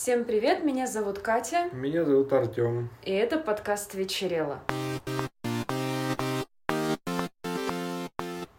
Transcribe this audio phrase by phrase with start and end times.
[0.00, 2.88] Всем привет, меня зовут Катя, Меня зовут Артем.
[3.02, 4.60] и это подкаст «Вечерело».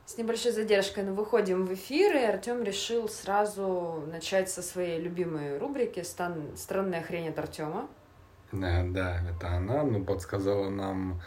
[0.05, 5.57] С небольшой задержкой, но выходим в эфир, и Артем решил сразу начать со своей любимой
[5.57, 7.87] рубрики «Стан- «Странная хрень от Артема».
[8.51, 11.21] Да, да, это она, ну, подсказала нам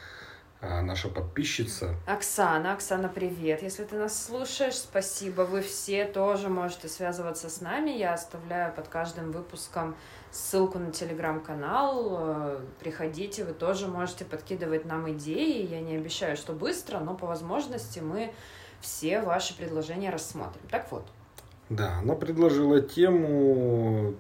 [0.62, 1.96] наша подписчица.
[2.06, 3.62] Оксана, Оксана, привет.
[3.62, 5.42] Если ты нас слушаешь, спасибо.
[5.42, 7.90] Вы все тоже можете связываться с нами.
[7.90, 9.96] Я оставляю под каждым выпуском
[10.30, 12.16] ссылку на телеграм-канал.
[12.18, 15.66] Э, Приходите, вы тоже можете подкидывать нам идеи.
[15.66, 18.32] Я не обещаю, что быстро, но по возможности мы
[18.80, 20.63] все ваши предложения рассмотрим.
[20.71, 21.07] Так вот,
[21.68, 24.14] Да, она предложила тему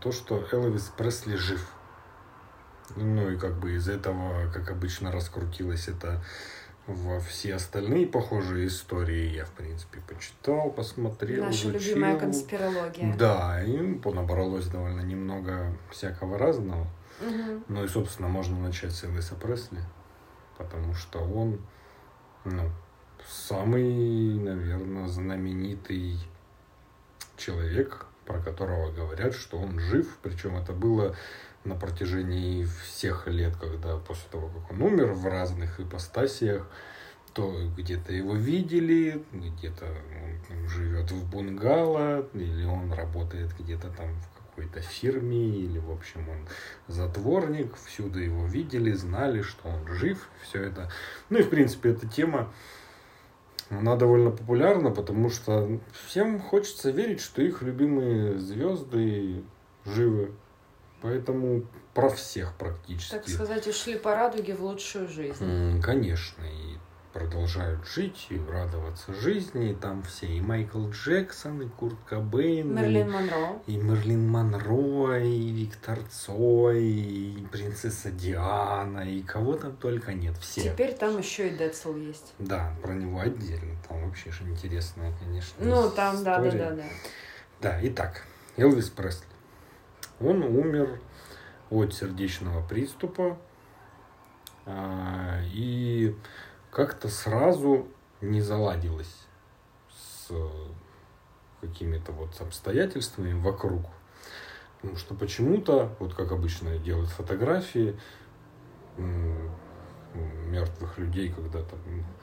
[0.00, 1.66] то, что Элвис Пресли жив.
[2.96, 6.22] Ну и как бы из этого, как обычно, раскрутилось это
[6.86, 9.34] во все остальные похожие истории.
[9.34, 11.94] Я, в принципе, почитал, посмотрел, наша изучил.
[11.94, 13.16] любимая конспирология.
[13.16, 16.86] Да, и набралось довольно немного всякого разного.
[17.20, 17.64] Мгм.
[17.68, 19.80] Ну и, собственно, можно начать с Элвиса Пресли,
[20.56, 21.60] потому что он,
[22.44, 22.70] ну,
[23.28, 26.18] самый, наверное, знаменитый
[27.36, 31.14] человек, про которого говорят, что он жив, причем это было
[31.64, 36.66] на протяжении всех лет, когда после того, как он умер в разных ипостасиях,
[37.32, 39.86] то где-то его видели, где-то
[40.50, 46.28] он живет в бунгало, или он работает где-то там в какой-то фирме, или, в общем,
[46.28, 46.48] он
[46.88, 50.90] затворник, всюду его видели, знали, что он жив, все это.
[51.28, 52.52] Ну и, в принципе, эта тема,
[53.68, 59.44] она довольно популярна, потому что всем хочется верить, что их любимые звезды
[59.84, 60.32] живы.
[61.02, 63.12] Поэтому про всех практически.
[63.14, 65.80] Так сказать, ушли по радуге в лучшую жизнь.
[65.82, 66.76] Конечно, и
[67.12, 69.72] продолжают жить и радоваться жизни.
[69.72, 73.58] И там все, и Майкл Джексон, и Курт Кобейн, и- Мерлин Монро.
[73.66, 80.36] и Мерлин Монро, и Виктор Цой, и принцесса Диана, и кого там только нет.
[80.38, 80.62] Все.
[80.62, 82.32] Теперь там еще и Децл есть.
[82.38, 83.74] Да, про него отдельно.
[83.88, 85.54] Там вообще же интересная, конечно.
[85.64, 86.84] Ну, там, да, да, да, да.
[87.60, 88.22] Да, итак,
[88.56, 89.24] Элвис Пресли.
[90.20, 91.00] Он умер
[91.70, 93.38] от сердечного приступа.
[94.66, 96.14] а, И
[96.70, 97.88] как-то сразу
[98.20, 99.26] не заладилось
[99.90, 100.30] с
[101.60, 103.82] какими-то вот обстоятельствами вокруг.
[104.80, 107.98] Потому что почему-то, вот как обычно делают фотографии,
[110.48, 111.78] мертвых людей, когда там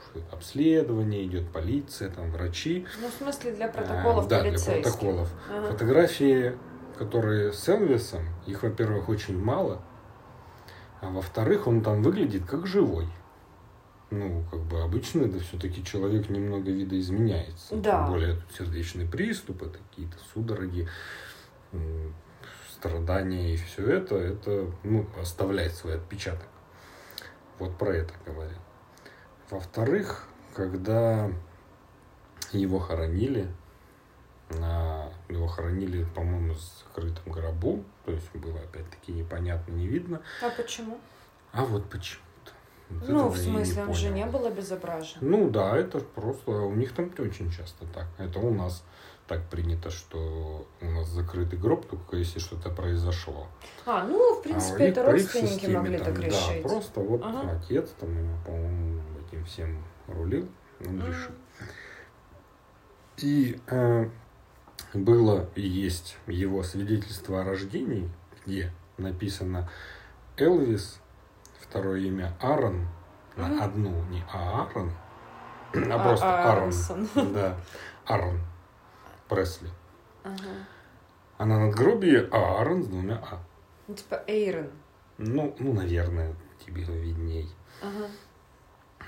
[0.10, 2.86] что-то обследование, идет полиция, там врачи.
[3.02, 5.30] Ну, в смысле, для А, протоколов да, для протоколов.
[5.50, 5.72] Ага.
[5.72, 6.58] Фотографии,
[6.98, 9.82] которые с Элвисом, их, во-первых, очень мало,
[11.02, 13.08] а во-вторых, он там выглядит как живой.
[14.10, 17.76] Ну, как бы обычно это все-таки человек немного видоизменяется.
[17.76, 18.04] Да.
[18.04, 20.88] Тем более тут сердечный приступ, это какие-то судороги,
[22.72, 26.48] страдания и все это, это ну, оставляет свой отпечаток.
[27.60, 28.60] Вот про это говорят.
[29.50, 31.30] Во-вторых, когда
[32.52, 33.48] его хоронили,
[34.50, 40.22] его хоронили, по-моему, в закрытом гробу, то есть было опять-таки непонятно, не видно.
[40.42, 40.98] А почему?
[41.52, 42.52] А вот почему-то.
[42.90, 45.18] Вот Ну, в смысле, он же не был обезображен.
[45.22, 48.08] Ну да, это просто, у них там очень часто так.
[48.18, 48.84] Это у нас
[49.28, 53.48] так принято, что у нас закрытый гроб, только если что-то произошло.
[53.86, 56.64] А, ну, в А принципе, них это родственники системе могли там, так решить.
[56.64, 57.60] Да, просто вот Ага.
[57.62, 60.48] отец там, ему, по-моему, этим всем рулил,
[60.80, 61.08] он Мгм.
[61.08, 61.32] решил.
[63.18, 64.10] И э,
[64.94, 68.10] было и есть его свидетельство о рождении,
[68.46, 69.70] где написано
[70.38, 71.00] Элвис,
[71.60, 72.88] второе имя Аарон,
[73.36, 74.92] на одну, не Аарон,
[75.74, 76.58] а А- просто Аарон.
[76.58, 77.10] Ааронсон.
[77.34, 77.58] Да,
[78.06, 78.40] Аарон
[79.30, 79.70] Пресли.
[80.24, 80.36] Ага.
[81.38, 83.40] А на надгробии Аарон с двумя А.
[83.88, 84.72] Ну, типа Эйрон.
[85.18, 86.34] Ну, ну, наверное,
[86.66, 87.50] тебе видней.
[87.82, 88.08] Ага.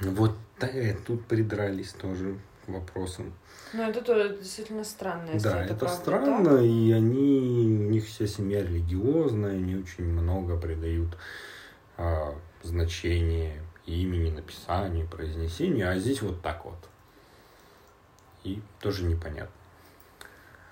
[0.02, 2.38] Вот э, тут придрались тоже
[2.72, 3.34] вопросам.
[3.74, 6.66] Ну, это тоже действительно странно, если да, это, это, правда странно, так.
[6.66, 11.17] и они, у них вся семья религиозная, они очень много придают
[11.97, 12.34] а,
[12.64, 16.78] значение имени, написанию, произнесению, а здесь вот так вот.
[18.43, 19.52] И тоже непонятно.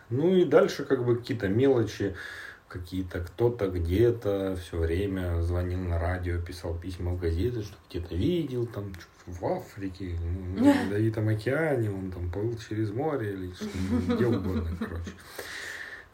[0.10, 2.16] Ну и дальше как бы какие-то мелочи,
[2.68, 8.66] какие-то кто-то где-то все время звонил на радио, писал письма в газеты, что где-то видел
[8.68, 8.94] там
[9.26, 13.68] в Африке, ну, на Ледовитом океане, он там плыл через море или что
[14.16, 15.12] где угодно, короче.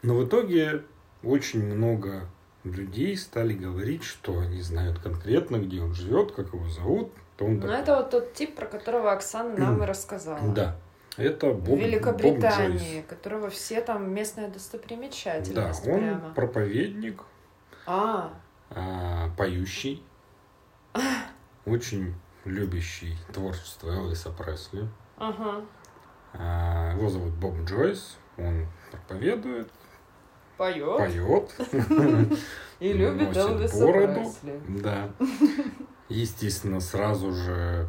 [0.01, 0.83] Но в итоге
[1.23, 2.27] очень много
[2.63, 7.11] людей стали говорить, что они знают конкретно, где он живет, как его зовут.
[7.37, 7.75] То он Ну, такой.
[7.77, 10.53] это вот тот тип, про которого Оксана нам и рассказала.
[10.53, 10.75] Да.
[11.17, 13.05] Это Боб, Великобритании, Боб Джойс.
[13.07, 16.33] которого все там местная достопримечательность Да, он прямо.
[16.33, 17.21] проповедник,
[17.85, 18.33] А,
[18.71, 20.03] а, поющий,
[21.65, 22.15] очень
[22.45, 24.87] любящий творчество Элвиса Пресли.
[25.17, 25.61] ага.
[26.33, 29.69] А, Его зовут Боб Джойс, он проповедует,
[30.57, 31.51] Поет поет,
[32.79, 33.85] и любит Элвиса.
[33.87, 34.59] Пресли.
[34.81, 35.11] да.
[36.09, 37.87] Естественно, сразу же,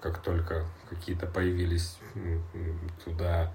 [0.00, 3.52] как только какие-то появились м, м, туда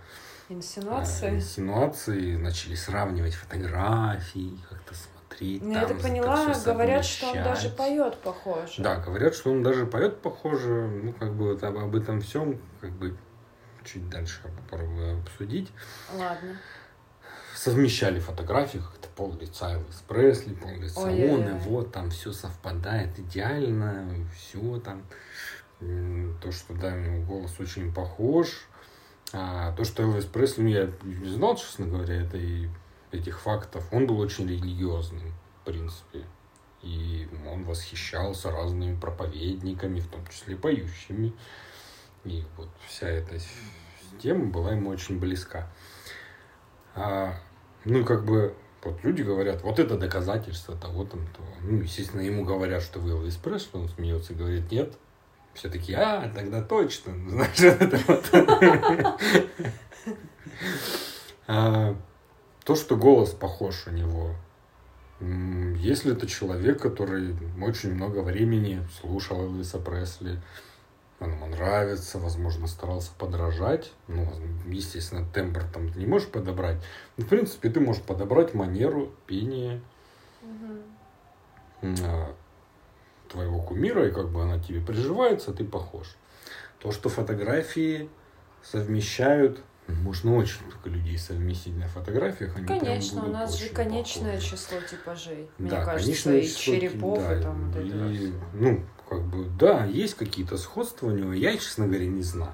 [0.49, 1.29] а, Инсинуации.
[1.35, 5.63] инсинуации, начали сравнивать фотографии, как-то смотреть.
[5.63, 8.73] Ну, я так поняла, это говорят, что он даже поет похоже.
[8.83, 10.87] Да, говорят, что он даже поет похоже.
[11.03, 13.17] Ну, как бы вот об, об этом всем, как бы
[13.85, 15.71] чуть дальше попробую обсудить.
[16.13, 16.57] Ладно.
[17.55, 21.31] Совмещали фотографии, как-то пол лица Элвис Пресли, пол лица Ой-ой-ой.
[21.35, 24.05] он, и вот там все совпадает идеально,
[24.35, 25.03] все там.
[25.79, 28.47] То, что, да, у него голос очень похож.
[29.33, 32.37] А то, что Элвис Пресли, ну, я не знал, честно говоря, это
[33.11, 33.87] этих фактов.
[33.91, 36.25] Он был очень религиозным, в принципе.
[36.81, 41.33] И он восхищался разными проповедниками, в том числе поющими.
[42.25, 43.37] И вот вся эта
[44.21, 45.71] тема была ему очень близка.
[46.95, 47.35] А,
[47.85, 51.47] ну, как бы, вот люди говорят, вот это доказательство того, там, того.
[51.61, 54.93] Ну, естественно, ему говорят, что вы Элвис Пресли, он смеется и говорит, нет.
[55.53, 57.13] Все такие, а, тогда точно.
[57.29, 59.19] Знаешь, вот это вот.
[61.45, 61.93] А,
[62.63, 64.33] То, что голос похож у него.
[65.77, 70.39] Если это человек, который очень много времени слушал Элвиса Пресли,
[71.19, 73.91] он ему нравится, возможно, старался подражать.
[74.07, 74.27] Ну,
[74.67, 76.77] естественно, тембр там ты не можешь подобрать.
[77.17, 79.81] Но, в принципе, ты можешь подобрать манеру пения
[81.81, 82.35] Мгм.
[83.33, 86.15] Твоего кумира, и как бы она тебе приживается, ты похож.
[86.79, 88.09] То, что фотографии
[88.61, 92.55] совмещают, можно очень много людей совместить на фотографиях.
[92.55, 94.51] Они Конечно, у нас же конечное похожи.
[94.51, 95.49] число типажей.
[95.57, 98.33] Мне Да, кажется, и число, черепов, да, и там вот это вот и.
[98.53, 101.33] Ну, как бы, да, есть какие-то сходства у него.
[101.33, 102.53] Я, честно говоря, не знаю.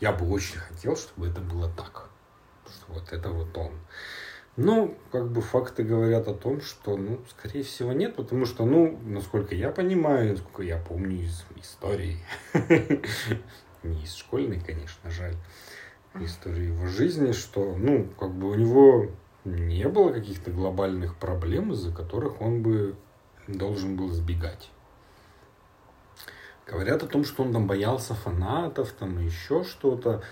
[0.00, 2.08] Я бы очень хотел, чтобы это было так.
[2.66, 3.72] Что вот это вот он.
[4.56, 8.96] Ну, как бы факты говорят о том, что, ну, скорее всего, нет, потому что, ну,
[9.04, 12.18] насколько я понимаю, насколько я помню из истории,
[13.82, 15.34] не из школьной, конечно, жаль,
[16.20, 19.10] истории его жизни, что, ну, как бы у него
[19.44, 22.94] не было каких-то глобальных проблем, из-за которых он бы
[23.48, 24.70] должен был сбегать.
[26.64, 30.22] Говорят о том, что он там боялся фанатов, там еще что-то.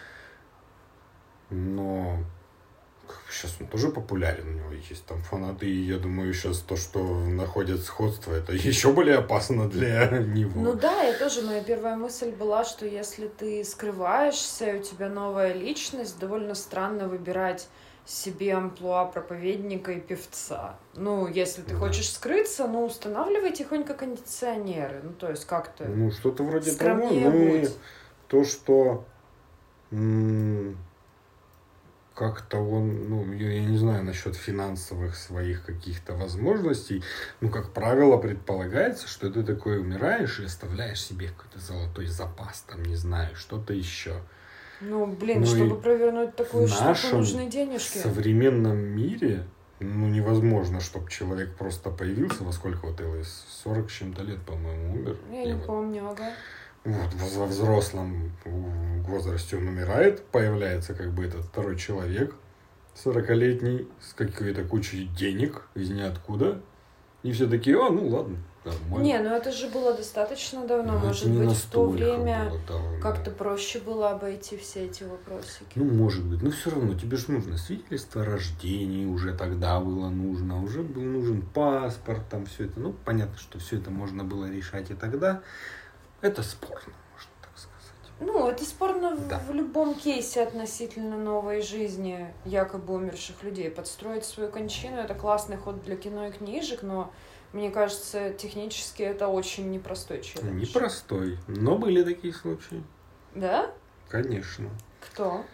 [1.51, 2.21] Но
[3.31, 6.99] сейчас он тоже популярен, у него есть там фанаты, и я думаю, сейчас то, что
[7.27, 10.61] находят сходство, это еще более опасно для него.
[10.61, 15.53] Ну да, я тоже, моя первая мысль была, что если ты скрываешься, у тебя новая
[15.53, 17.69] личность, довольно странно выбирать
[18.05, 20.77] себе амплуа проповедника и певца.
[20.95, 21.79] Ну, если ты Да.
[21.79, 25.01] хочешь скрыться, ну, устанавливай тихонько кондиционеры.
[25.05, 27.09] Ну, то есть как-то Ну, что-то вроде того.
[27.11, 27.69] Ну, и
[28.27, 29.05] то, что
[32.23, 37.03] как-то он, ну, я, я не знаю насчет финансовых своих каких-то возможностей,
[37.41, 42.85] ну, как правило, предполагается, что ты такой умираешь и оставляешь себе какой-то золотой запас, там,
[42.85, 44.15] не знаю, что-то еще.
[44.81, 47.99] Ну, блин, Ну чтобы провернуть такую в штуку, нужны денежки.
[47.99, 49.45] современном мире,
[49.81, 54.95] ну, невозможно, чтобы человек просто появился, во сколько вот Элвис, 40 с чем-то лет, по-моему,
[54.95, 55.17] умер.
[55.33, 56.31] Я не вот помню, ага.
[56.85, 58.33] Во взрослом
[59.13, 62.35] возрасте он умирает, появляется как бы этот второй человек,
[63.05, 66.61] 40-летний, с какой-то кучей денег из ниоткуда.
[67.23, 69.05] И все такие, а, ну ладно, нормально.
[69.05, 70.99] Не, ну это же было достаточно давно.
[70.99, 72.53] Ну, Может быть, в то время
[73.01, 75.71] как-то проще было обойти все эти вопросики.
[75.77, 80.09] Ну, может быть, но все равно тебе же нужно свидетельство о рождении, уже тогда было
[80.09, 82.81] нужно, уже был нужен паспорт, там все это.
[82.81, 85.43] Ну, понятно, что все это можно было решать и тогда.
[86.23, 88.13] Это спорно, можно так сказать.
[88.21, 89.39] Ну, это спорно в- Да.
[89.41, 93.71] в любом кейсе относительно новой жизни якобы умерших людей.
[93.71, 97.13] Подстроить свою кончину это классный ход для кино и книжек, но
[97.53, 100.55] мне кажется, технически это очень непростой челлендж.
[100.61, 102.83] Непростой, но были такие случаи,
[103.35, 103.71] Да?
[104.09, 104.71] конечно.
[105.01, 105.45] Кто?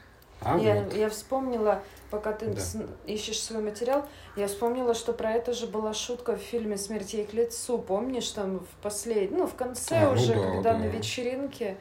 [0.40, 2.62] А я, вот, я вспомнила, пока ты Да.
[3.06, 7.26] ищешь свой материал, я вспомнила, что про это же была шутка в фильме «Смерть ей
[7.26, 7.78] к лицу».
[7.78, 9.30] Помнишь, там в послед...
[9.30, 10.78] ну, в конце А, ну уже, да, когда да.
[10.78, 11.76] на вечеринке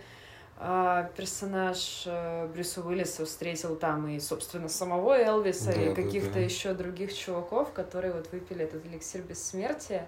[0.59, 6.33] а, персонаж э, Брюса Уиллиса встретил там и, собственно, самого Элвиса, Да, и да, каких-то
[6.33, 6.39] да.
[6.39, 10.07] еще других чуваков, которые вот выпили этот эликсир бессмертия.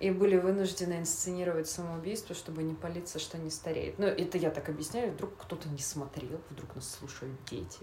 [0.00, 3.96] и были вынуждены инсценировать самоубийство, чтобы не палиться, что не стареет.
[3.96, 7.78] Ну, это я так объясняю, вдруг кто-то не смотрел, вдруг нас слушают дети.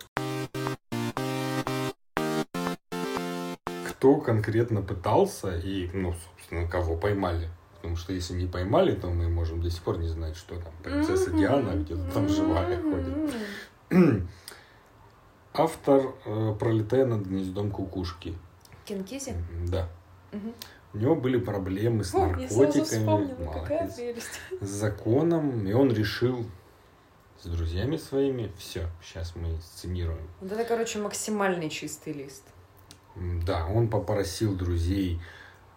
[4.01, 7.49] Кто конкретно пытался и, ну, собственно, кого поймали?
[7.75, 10.73] Потому что если не поймали, то мы можем до сих пор не знать, что там
[10.81, 13.35] принцесса Диана где-то там живая ходит.
[15.53, 18.35] Автор э, «Пролетая над гнездом кукушки».
[18.85, 19.35] Кинкизи?
[19.67, 19.87] Да.
[20.31, 20.55] Мгм.
[20.95, 23.87] У него были проблемы с О, наркотиками, вспомнила,
[24.61, 26.43] с законом, и он решил
[27.39, 30.27] с друзьями своими, все, сейчас мы сценируем.
[30.39, 32.45] Вот это, короче, максимальный чистый лист.
[33.15, 35.19] Да, он попросил друзей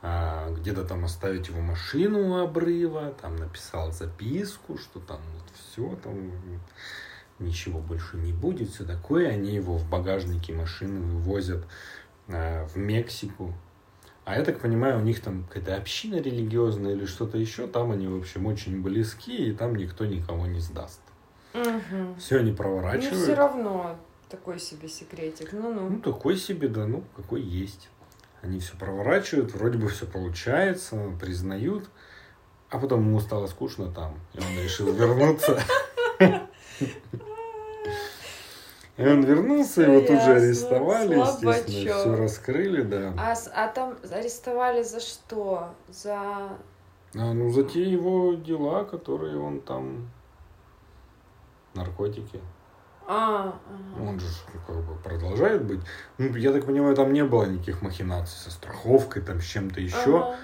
[0.03, 5.97] а, где-то там оставить его машину у обрыва, там написал записку, что там вот все,
[6.03, 6.33] там
[7.39, 9.31] ничего больше не будет, все такое.
[9.31, 11.65] Они его в багажнике машины вывозят
[12.29, 13.55] а, в Мексику.
[14.25, 18.07] А я так понимаю, у них там какая-то община религиозная или что-то еще, там они,
[18.07, 21.01] в общем, очень близки, и там никто никого не сдаст.
[21.55, 22.17] Угу.
[22.19, 23.23] Все они проворачивают.
[23.23, 23.97] все равно
[24.35, 25.53] такой себе секретик.
[25.53, 26.01] Ну, Ну-ну.
[26.01, 27.89] такой себе, да, ну, какой есть.
[28.43, 31.89] Они все проворачивают, вроде бы все получается, признают,
[32.69, 35.63] а потом ему стало скучно там, и он решил вернуться.
[38.97, 43.13] И он вернулся, его тут же арестовали, естественно, все раскрыли, да.
[43.19, 45.75] А, а там арестовали за что?
[45.89, 46.17] За...
[46.17, 50.09] А, ну, за те его дела, которые он там...
[51.75, 52.41] Наркотики.
[53.07, 54.09] А, ага.
[54.09, 54.27] Он же
[54.67, 55.81] как бы продолжает быть.
[56.19, 60.19] Ну, я так понимаю, там не было никаких махинаций со страховкой, там, с чем-то еще.
[60.19, 60.37] Ага.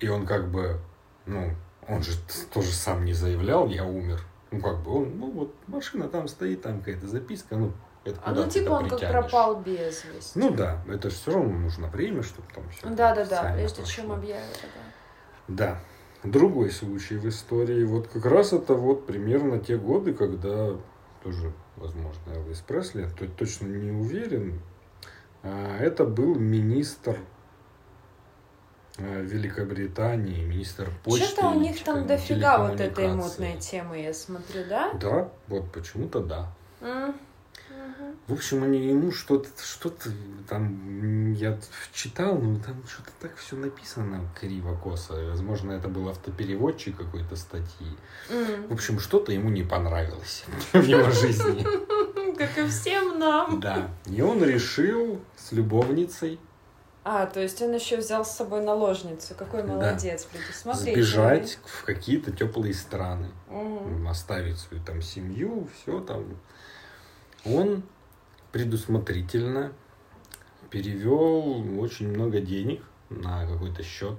[0.00, 0.78] И он как бы,
[1.26, 1.50] ну,
[1.88, 2.12] он же
[2.52, 4.20] тоже сам не заявлял, я умер.
[4.50, 7.72] Ну, как бы он, ну, вот машина там стоит, там какая-то записка, ну,
[8.04, 10.38] это А ну типа он как пропал без вести.
[10.38, 12.88] Ну да, это же все равно нужно время, чтобы там все.
[12.88, 14.60] Да-да-да, прежде чем объявят.
[15.48, 15.74] да.
[15.74, 15.78] Да.
[16.24, 17.84] Другой случай в истории.
[17.84, 20.76] Вот как раз это вот примерно те годы, когда
[21.22, 24.60] тоже, возможно, Элвис Пресли, то точно не уверен.
[25.42, 27.18] а, Это был министр
[28.98, 31.26] а, Великобритании, министр почты.
[31.26, 34.92] Что-то у них там дофига вот этой мутной темы, я смотрю, да?
[34.94, 36.52] Да, вот почему-то да.
[36.80, 37.14] М.
[38.28, 40.10] В общем, они ему что-то, что-то
[40.48, 41.58] там, я
[41.92, 45.14] читал, но там что-то так все написано криво-косо.
[45.30, 47.96] Возможно, это был автопереводчик какой-то статьи.
[48.30, 48.68] М.
[48.68, 51.66] В общем, что-то ему не понравилось в его жизни.
[52.36, 53.60] Как и всем нам.
[53.60, 53.90] Да.
[54.06, 56.40] И он решил с любовницей
[57.04, 59.34] А, то есть он еще взял с собой наложницу.
[59.34, 59.68] Какой Да.
[59.74, 61.02] молодец, предусмотрительный.
[61.02, 63.28] сбежать в какие-то теплые страны.
[64.08, 66.24] Оставить свою там семью, все там.
[67.44, 67.82] Он
[68.52, 69.72] предусмотрительно
[70.70, 74.18] перевел очень много денег на какой-то счет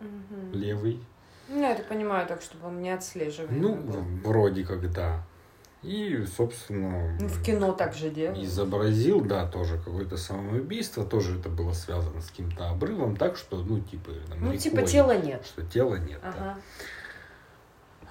[0.00, 0.52] Мгм.
[0.52, 1.00] левый.
[1.48, 5.24] Ну, я это понимаю так, чтобы он не отслеживаемый Ну, вроде как да.
[5.82, 8.38] И, собственно, Ну, в кино так же делают.
[8.44, 13.80] изобразил, да, тоже какое-то самоубийство, тоже это было связано с каким-то обрывом, так что, ну,
[13.80, 15.44] типа, там, Ну, рекой, типа тела нет.
[15.44, 16.20] что тела нет.
[16.22, 16.28] да.
[16.28, 16.40] Ага.
[16.40, 16.58] А,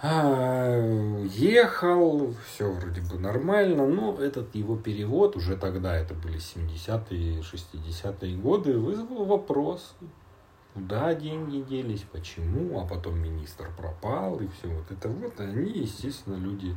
[0.03, 8.37] ехал, все вроде бы нормально, но этот его перевод, уже тогда, это были 70-е, 60-е
[8.37, 9.93] годы, вызвал вопрос,
[10.73, 16.35] куда деньги делись, почему, а потом министр пропал, и все вот это вот, они, естественно,
[16.35, 16.75] люди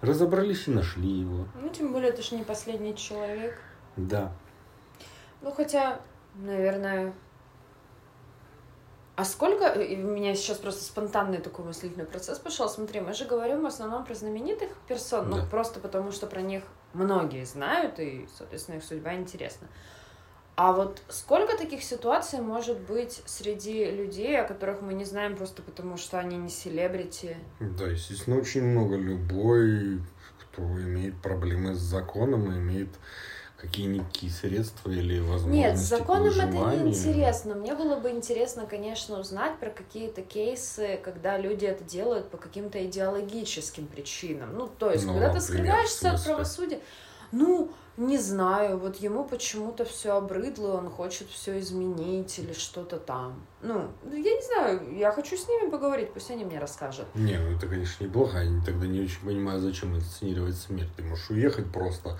[0.00, 1.46] разобрались и нашли его.
[1.60, 3.62] Ну, тем более, это же не последний человек.
[3.96, 4.32] Да.
[5.42, 6.00] Ну, хотя,
[6.34, 7.12] наверное...
[9.20, 9.66] А сколько...
[9.66, 12.70] и У меня сейчас просто спонтанный такой мыслительный процесс пошел.
[12.70, 15.44] Смотри, мы же говорим в основном про знаменитых персон, ну, Да.
[15.44, 16.62] просто потому что про них
[16.94, 19.68] многие знают, и, соответственно, их судьба интересна.
[20.56, 25.60] А вот сколько таких ситуаций может быть среди людей, о которых мы не знаем просто
[25.60, 27.36] потому, что они не селебрити?
[27.60, 28.96] Да, естественно, очень много.
[28.96, 30.00] Любой,
[30.40, 32.88] кто имеет проблемы с законом, имеет
[33.60, 37.54] какие-никакие средства или возможности Нет, с законом это не интересно.
[37.54, 42.84] Мне было бы интересно, конечно, узнать про какие-то кейсы, когда люди это делают по каким-то
[42.86, 44.56] идеологическим причинам.
[44.56, 46.80] Ну, то есть, Ну, когда ты например, скрываешься от правосудия,
[47.32, 53.44] ну, не знаю, вот ему почему-то все обрыдло, он хочет все изменить или что-то там.
[53.60, 57.06] Ну, я не знаю, я хочу с ними поговорить, пусть они мне расскажут.
[57.14, 58.38] Не, ну это, конечно, неплохо.
[58.38, 60.88] Я тогда не очень понимаю, зачем инсценировать смерть.
[60.96, 62.18] Ты можешь уехать просто,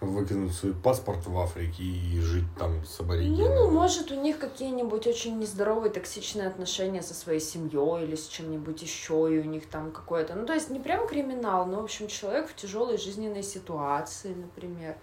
[0.00, 3.54] выкинуть свой паспорт в Африке и жить там с аборигенами.
[3.54, 8.82] Ну, может, у них какие-нибудь очень нездоровые, токсичные отношения со своей семьей или с чем-нибудь
[8.82, 10.34] еще, и у них там какое-то...
[10.34, 14.96] Ну, то есть не прям криминал, но, в общем, человек в тяжелой жизненной ситуации, например.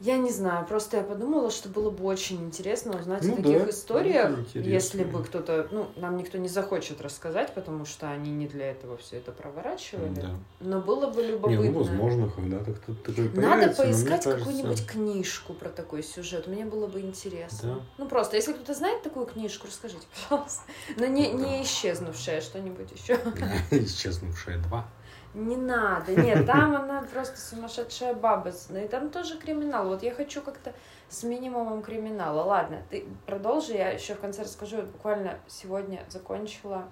[0.00, 3.64] Я не знаю, просто я подумала, что было бы очень интересно узнать Ну о таких
[3.64, 8.46] да, историях, если бы кто-то, ну, нам никто не захочет рассказать, потому что они не
[8.46, 10.14] для этого все это проворачивали.
[10.14, 10.30] Да.
[10.60, 11.64] Но было бы Не, любопытно.
[11.64, 16.46] ну, возможно, когда-то кто-то такой Надо поискать кажется- какую-нибудь книжку про такой сюжет.
[16.46, 17.74] Мне было бы интересно.
[17.74, 17.80] Да.
[17.98, 20.62] Ну просто, если кто-то знает такую книжку, расскажите, пожалуйста.
[20.96, 23.18] Но не, не исчезнувшая, что-нибудь еще.
[23.72, 24.86] Исчезнувшая два.
[25.34, 28.50] Не надо, нет, там она просто сумасшедшая баба.
[28.70, 29.88] И там тоже криминал.
[29.88, 30.72] Вот я хочу как-то
[31.08, 32.42] с минимумом криминала.
[32.42, 34.78] Ладно, ты продолжи, я еще в конце расскажу.
[34.78, 36.88] Я буквально сегодня закончила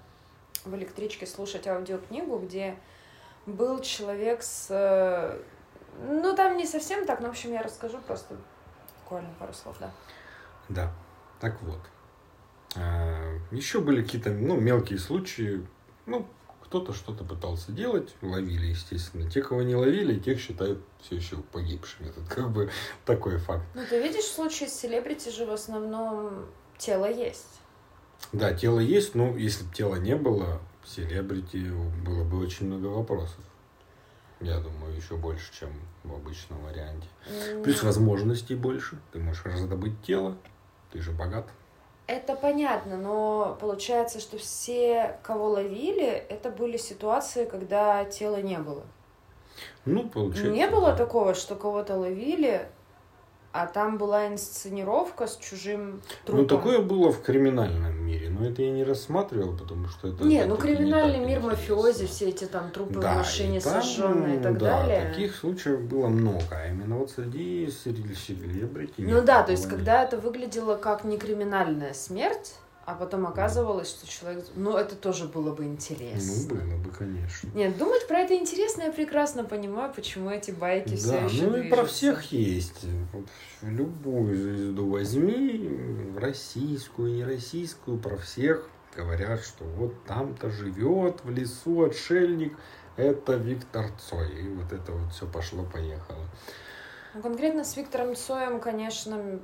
[0.65, 2.75] в электричке слушать аудиокнигу, где
[3.45, 4.67] был человек с...
[4.69, 5.39] э,
[6.07, 8.35] Ну, там не совсем так, но, в общем, я расскажу просто
[9.03, 9.91] буквально пару слов, да.
[10.69, 10.91] Да.
[11.39, 11.79] Так вот.
[13.51, 15.65] Еще были какие-то ну, мелкие случаи.
[16.05, 16.27] Ну,
[16.67, 19.29] кто-то что-то пытался делать, ловили, естественно.
[19.29, 22.09] Те, кого не ловили, тех считают все еще погибшими.
[22.09, 22.69] Это как бы
[23.05, 23.63] такой факт.
[23.73, 26.45] Ну, ты видишь, в случае с селебрити же в основном
[26.77, 27.61] тело есть.
[28.33, 31.71] Да, тело есть, но если бы тела не было, селебрити
[32.05, 33.39] было бы очень много вопросов.
[34.41, 35.69] Я думаю, еще больше, чем
[36.03, 37.07] в обычном варианте.
[37.63, 38.99] Плюс возможностей больше.
[39.13, 40.37] Ты можешь раздобыть тело,
[40.91, 41.49] ты же богат.
[42.07, 48.83] Это понятно, но получается, что все, кого ловили, это были ситуации, когда тела не было.
[49.83, 50.51] Ну, получается.
[50.51, 50.95] Не было да.
[50.97, 52.69] такого, что кого-то ловили,
[53.61, 56.43] а там была инсценировка с чужим трупом.
[56.43, 60.23] Ну, такое было в криминальном мире, но это я не рассматривал, потому что это...
[60.23, 63.61] Не, ну не криминальный так мир, мафиози, все эти там трупы Да, в машине и
[63.61, 65.09] там, сожженные и так да, далее.
[65.09, 68.93] таких случаев было много, а именно вот среди селебрити...
[69.01, 72.53] Ну нет, да, то есть такого когда это выглядело как не криминальная смерть,
[72.87, 74.45] а потом оказывалось, что человек...
[74.55, 76.55] Ну, это тоже было бы интересно.
[76.55, 77.49] Ну, было бы, конечно.
[77.53, 81.57] Нет, думать про это интересно, я прекрасно понимаю, почему эти байки все Да, еще ну
[81.57, 81.93] и про движутся.
[81.93, 82.85] всех есть.
[83.11, 83.25] Вот
[83.61, 91.83] любую звезду возьми, российскую, не российскую, про всех говорят, что вот там-то живет в лесу
[91.83, 92.57] отшельник,
[92.95, 94.29] это Виктор Цой.
[94.33, 96.23] И вот это вот все пошло-поехало.
[97.13, 99.41] Ну, конкретно с Виктором Цоем, конечно,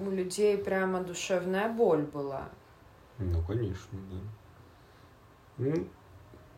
[0.00, 2.50] у людей прямо душевная боль была.
[3.18, 4.20] Ну, конечно, да.
[5.58, 5.88] Ну,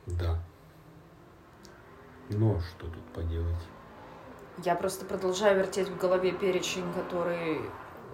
[0.07, 0.38] да.
[2.31, 3.62] Но что тут поделать?
[4.64, 7.61] Я просто продолжаю вертеть в голове перечень, который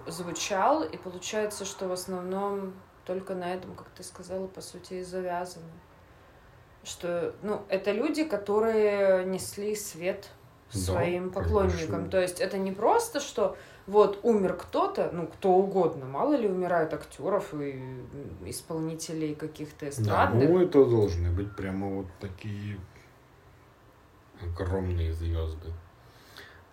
[0.07, 2.74] звучал, и получается, что в основном
[3.05, 5.70] только на этом, как ты сказала, по сути, и завязано.
[6.85, 10.28] Что, ну, это люди, которые несли свет
[10.72, 11.88] Да, своим поклонникам.
[11.90, 12.11] конечно.
[12.11, 16.92] То есть это не просто, что вот умер кто-то, ну, кто угодно, мало ли умирают
[16.94, 17.82] актеров и
[18.46, 20.48] исполнителей каких-то Да, эстрадных.
[20.48, 22.78] ну это должны быть прямо вот такие
[24.42, 25.72] огромные звезды.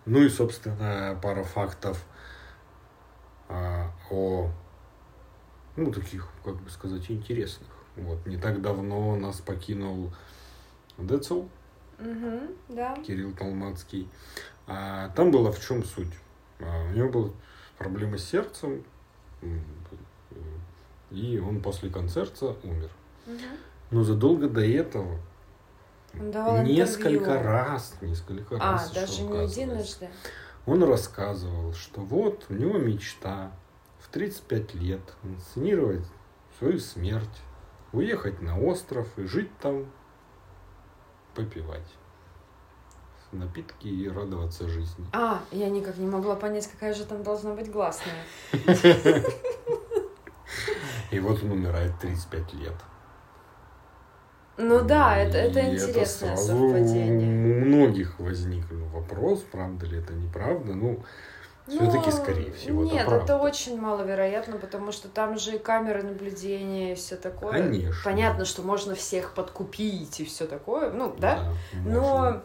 [0.06, 2.04] Ну и, собственно, пара фактов
[3.48, 4.50] а, о,
[5.76, 7.68] ну, таких, как бы сказать, интересных.
[7.96, 10.12] Вот, не так давно нас покинул
[10.96, 11.44] Децл,
[11.98, 12.94] Мгм, да.
[13.06, 14.08] Кирилл Толмацкий.
[14.66, 16.12] А, там была в чем суть?
[16.60, 17.30] А, у него была
[17.78, 18.84] проблема с сердцем,
[21.10, 22.90] и он после концерта умер.
[23.26, 23.38] Мгм.
[23.90, 25.18] Но задолго до этого
[26.14, 27.42] Он давал несколько интервью.
[27.42, 30.08] раз, несколько А, раз, даже что не единожды.
[30.66, 33.50] Он рассказывал, что вот у него мечта
[33.98, 36.04] в 35 лет инсценировать
[36.58, 37.40] свою смерть,
[37.92, 39.86] уехать на остров и жить там,
[41.34, 41.86] попивать
[43.32, 45.06] напитки и радоваться жизни.
[45.12, 48.24] А, я никак не могла понять, какая же там должна быть гласная.
[51.10, 52.74] И вот он умирает в 35 лет.
[54.56, 57.62] Ну да, это, это интересное сразу совпадение.
[57.62, 60.74] У многих возник вопрос, правда ли это, неправда.
[60.74, 61.02] Ну,
[61.66, 63.24] все-таки, Ну, скорее всего, Нет, это правда.
[63.24, 67.52] это очень маловероятно, потому что там же и камеры наблюдения и все такое.
[67.52, 67.94] Конечно.
[68.04, 70.90] Понятно, что можно всех подкупить и все такое.
[70.90, 71.54] Ну, да.
[71.72, 72.00] можно.
[72.00, 72.42] Но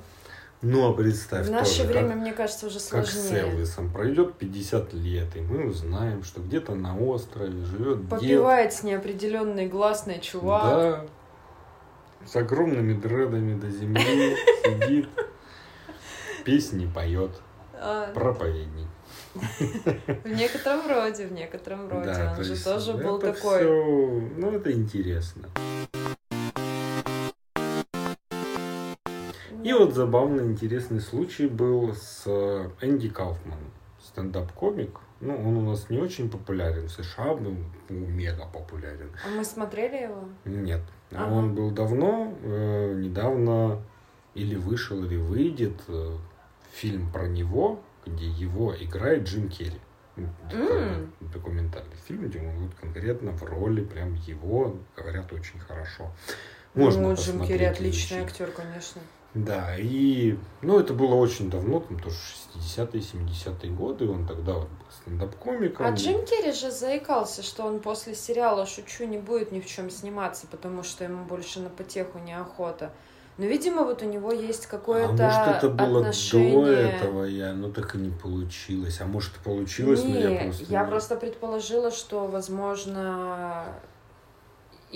[0.61, 3.41] Ну, а представь в наше тоже, время, как, мне кажется, уже как с сложнее.
[3.41, 3.91] Элвисом.
[3.91, 8.09] Пройдет 50 лет, и мы узнаем, что где-то на острове живет дед.
[8.09, 10.63] Попивает с неопределенной гласной чувак.
[10.63, 11.05] Да.
[12.25, 15.07] С огромными дредами до земли сидит.
[16.43, 17.31] Песни поет.
[17.73, 18.87] А, Проповедник.
[19.35, 22.31] в некотором роде, в некотором роде.
[22.37, 23.63] Он же тоже был такой.
[23.63, 25.49] ну, это интересно.
[29.65, 33.71] И вот забавный, интересный случай был с э, Энди Кауфманом.
[33.99, 34.99] Стендап-комик.
[35.21, 37.55] Ну, он у нас не очень популярен в США, был
[37.89, 39.09] ну, мега популярен.
[39.25, 40.25] А мы смотрели его?
[40.45, 40.81] Нет.
[41.11, 41.33] Ага.
[41.33, 43.81] Он был давно, э, недавно
[44.35, 46.15] или вышел, или выйдет э,
[46.71, 49.81] фильм про него, где его играет Джим Керри.
[50.15, 51.11] Ну, М.
[51.21, 56.11] Документальный фильм, где он вот конкретно в роли прям его, говорят, очень хорошо.
[56.75, 59.01] Можно ну, Джим Керри отличный актер, конечно.
[59.35, 62.15] Да, и, ну, это было очень давно, там тоже
[62.55, 65.85] 60-е, 70-е годы, он тогда вот был стендап-комиком.
[65.85, 69.89] А Джим Керри же заикался, что он после сериала «Шучу» не будет ни в чем
[69.89, 72.93] сниматься, потому что ему больше на потеху неохота.
[73.37, 76.65] Но, видимо, вот у него есть а какое-то может, это было отношение...
[76.65, 79.01] до этого, я, ну, так и не получилось.
[79.01, 80.63] А может, и получилось, но я Не, просто...
[80.69, 83.65] я не- просто предположила, что, возможно,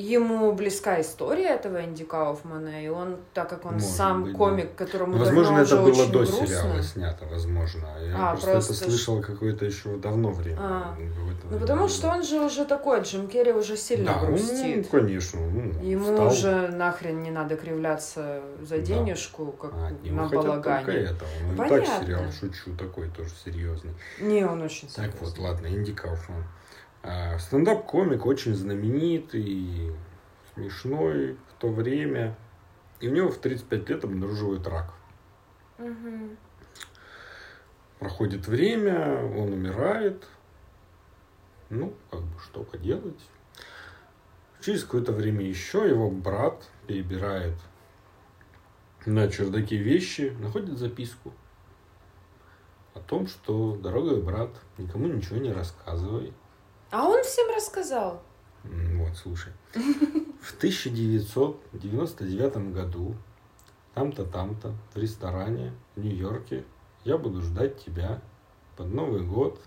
[0.01, 4.37] ему близка история этого Энди Кауфмана, и он, так как он Может сам быть, да.
[4.37, 6.47] комик, которому Возможно, это уже было очень до грустно.
[6.47, 7.87] сериала снято, возможно.
[8.01, 10.57] Я А, просто, просто это слышал какое-то еще давно время.
[10.61, 10.95] А.
[11.51, 14.87] Ну, потому что он же уже такой, Джим Керри уже сильно да, грустит.
[14.91, 15.39] Ну, конечно.
[15.39, 18.81] ну, Ему встал, уже нахрен не надо кривляться за Да.
[18.83, 20.93] денежку, как а на балагане.
[20.99, 21.25] это.
[21.49, 21.85] Он Понятно.
[21.85, 23.91] так сериал «Шучу» такой тоже серьезный.
[24.19, 25.19] Не, он очень Так серьезный.
[25.21, 26.43] вот, ладно, Инди Кауфман.
[27.01, 29.93] А, Стендап-комик очень знаменитый,
[30.53, 32.35] смешной в то время.
[32.99, 34.93] И у него в 35 лет обнаруживают рак.
[35.77, 36.37] Мгм.
[37.99, 40.27] Проходит время, он умирает.
[41.69, 43.19] Ну, как бы, что поделать.
[44.61, 47.55] Через какое-то время еще его брат перебирает
[49.05, 51.33] на чердаке вещи, находит записку
[52.93, 56.33] о том, что, дорогой брат, никому ничего не рассказывай.
[56.91, 58.21] А он всем рассказал.
[58.63, 59.53] Вот, слушай.
[60.41, 63.15] В 1999 году,
[63.93, 66.63] там-то, там-то, в ресторане в Нью-Йорке,
[67.03, 68.21] я буду ждать тебя
[68.75, 69.59] под Новый год.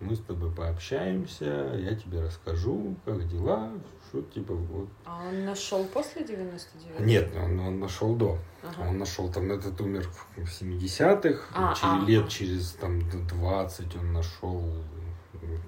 [0.00, 3.70] Мы с тобой пообщаемся, я тебе расскажу, как дела,
[4.08, 4.88] что типа вот.
[5.04, 8.38] А он нашел после 99 Нет, он, он нашел до.
[8.62, 8.88] Ага.
[8.88, 12.06] Он нашел там этот умер в 70-х, А, через ага.
[12.06, 14.64] лет через там 20 он нашел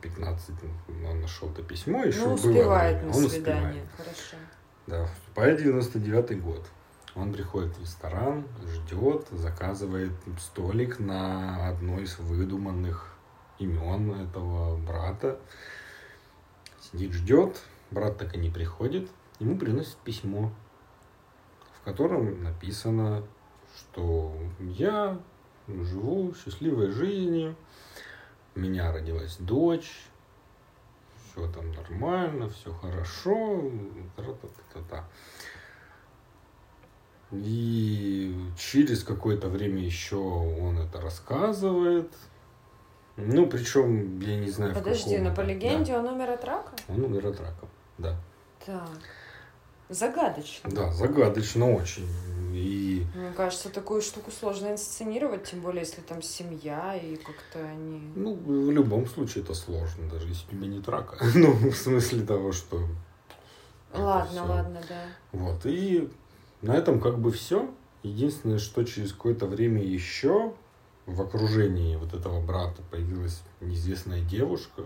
[0.03, 0.51] 15
[1.09, 3.13] он нашел это письмо, еще Ну, было успевает время.
[3.13, 3.83] на Он свидание.
[3.83, 3.89] успевает.
[3.97, 4.37] Хорошо.
[4.87, 6.67] Да, вступает 99 год.
[7.15, 13.15] Он приходит в ресторан, ждет, заказывает столик на одно из выдуманных
[13.59, 15.39] имен этого брата.
[16.81, 17.63] Сидит, ждет.
[17.91, 19.09] Брат так и не приходит.
[19.39, 20.53] Ему приносит письмо,
[21.81, 23.23] в котором написано,
[23.77, 25.21] что я
[25.69, 27.55] живу счастливой жизнью,
[28.57, 29.91] у меня родилась дочь,
[31.33, 33.63] все там нормально, все хорошо,
[34.17, 35.05] тра-та-та-та-та.
[37.33, 42.13] И через какое-то время еще он это рассказывает.
[43.17, 46.45] Ну, причем, я не знаю, в Подожди, каком- но по легенде Да, он умер от
[46.45, 46.73] рака?
[46.89, 47.67] он умер от рака,
[47.99, 48.17] да.
[48.65, 48.89] Так.
[49.89, 50.71] Загадочно.
[50.71, 52.09] Да, загадочно очень.
[52.55, 58.01] И Мне кажется, такую штуку сложно инсценировать, тем более, если там семья и как-то они...
[58.15, 61.19] Ну, в любом случае это сложно, даже если у тебя нет рака.
[61.35, 62.81] Ну, в смысле того, что...
[63.93, 64.47] Ладно, всё.
[64.47, 65.05] ладно, да.
[65.33, 66.09] Вот, и
[66.63, 67.71] на этом как бы все.
[68.03, 70.55] Единственное, что через какое-то время еще
[71.07, 74.83] в окружении вот этого брата появилась неизвестная девушка,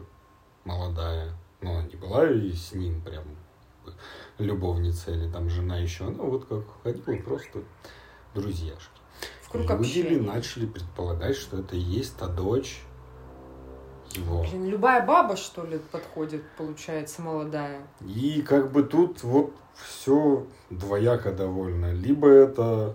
[0.65, 3.25] молодая, но она не была и с ним прям
[4.39, 7.61] любовница или там жена еще, она вот как ходила просто
[8.35, 8.99] друзьяшки.
[9.43, 10.21] В круг Люди общения.
[10.21, 12.83] начали предполагать, что это и есть та дочь
[14.15, 14.43] его.
[14.43, 17.81] Блин, любая баба, что ли, подходит, получается, молодая.
[18.07, 21.93] И как бы тут вот все двояко довольно.
[21.93, 22.95] Либо это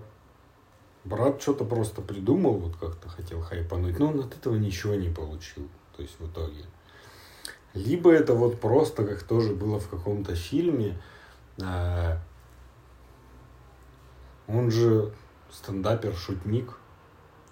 [1.04, 5.68] брат что-то просто придумал, вот как-то хотел хайпануть, но он от этого ничего не получил.
[5.96, 6.66] То есть в итоге.
[7.74, 11.02] Либо это вот просто, как тоже было в каком-то фильме,
[11.60, 12.18] э,
[14.48, 15.14] он же
[15.52, 16.78] стендапер-шутник,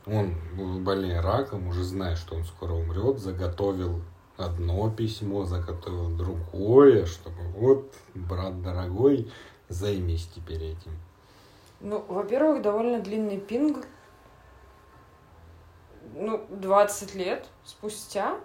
[0.05, 4.01] он, был больнее раком, уже зная, что он скоро умрет, заготовил
[4.37, 9.31] одно письмо, заготовил другое, чтобы вот, брат дорогой,
[9.69, 10.91] займись теперь этим.
[11.79, 13.85] Ну, во-первых, довольно длинный пинг.
[16.13, 18.39] Ну, 20 лет спустя.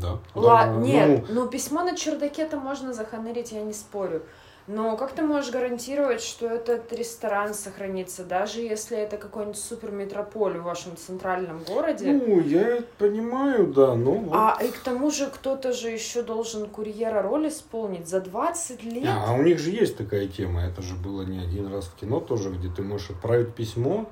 [0.00, 0.18] Да.
[0.34, 4.22] Ладно, Да, нет, ну, ну письмо на чердаке-то можно заханерить, я не спорю.
[4.68, 10.62] Но как ты можешь гарантировать, что этот ресторан сохранится, даже если это какой-нибудь суперметрополь в
[10.62, 12.12] вашем центральном городе?
[12.12, 14.34] ну, я это понимаю, да, но вот.
[14.34, 19.08] А и к тому же кто-то же еще должен курьера роль исполнить за 20 лет.
[19.08, 21.96] А, а у них же есть такая тема, это же было не один раз в
[21.96, 24.08] кино тоже, где ты можешь отправить письмо,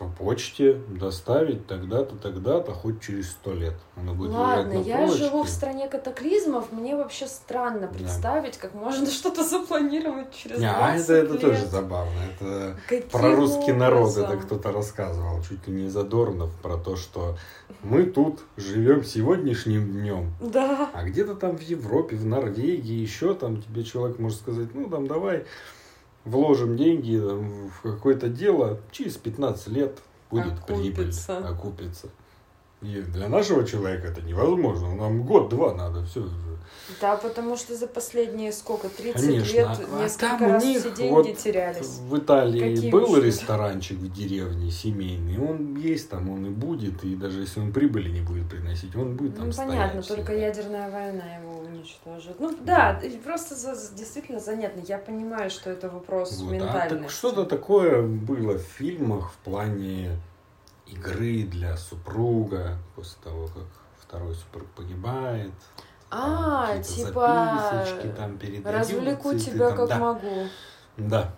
[0.00, 3.74] по почте доставить тогда-то, тогда-то, хоть через сто лет.
[3.96, 5.24] Оно будет Ладно, на я полочке.
[5.24, 11.10] живу в стране катаклизмов, мне вообще странно представить, как можно что-то запланировать через Не, 20
[11.10, 11.40] а это, это лет.
[11.42, 12.18] тоже забавно.
[12.34, 14.24] Это Каким про русский народ образом?
[14.24, 17.36] это кто-то рассказывал, чуть ли не Задорнов, про то, что
[17.82, 20.88] мы тут живем сегодняшним днем, Да.
[20.94, 25.06] а где-то там в Европе, в Норвегии, еще там тебе человек может сказать, ну там
[25.06, 25.44] давай
[26.24, 29.98] вложим деньги там, в какое-то дело, через 15 лет
[30.30, 32.08] будет прибыль, Окупится.
[32.82, 34.94] И для нашего человека это невозможно.
[34.94, 36.26] Нам год-два надо, все.
[37.00, 39.52] Да, потому что за последние сколько, 30 Конечно.
[39.52, 41.98] лет А несколько там у раз них все деньги вот терялись.
[41.98, 47.04] В Италии Какие был уж- ресторанчик в деревне семейный, он есть там, он и будет,
[47.04, 50.22] и даже если он прибыли не будет приносить, он будет там Ну, стоять понятно, только
[50.32, 50.46] всегда.
[50.46, 52.40] ядерная война его уничтожит.
[52.40, 54.80] Ну, да, и просто за- действительно занятно.
[54.86, 57.02] Я понимаю, что это вопрос Вот, а ментальности.
[57.02, 60.16] так что-то такое было в фильмах в плане
[60.92, 63.64] игры для супруга после того, как
[64.00, 65.52] второй супруг погибает.
[66.10, 67.84] А, Там типа,
[68.16, 69.98] там Развлеку цветы тебя там, как да.
[69.98, 70.46] могу.
[70.96, 71.32] Да,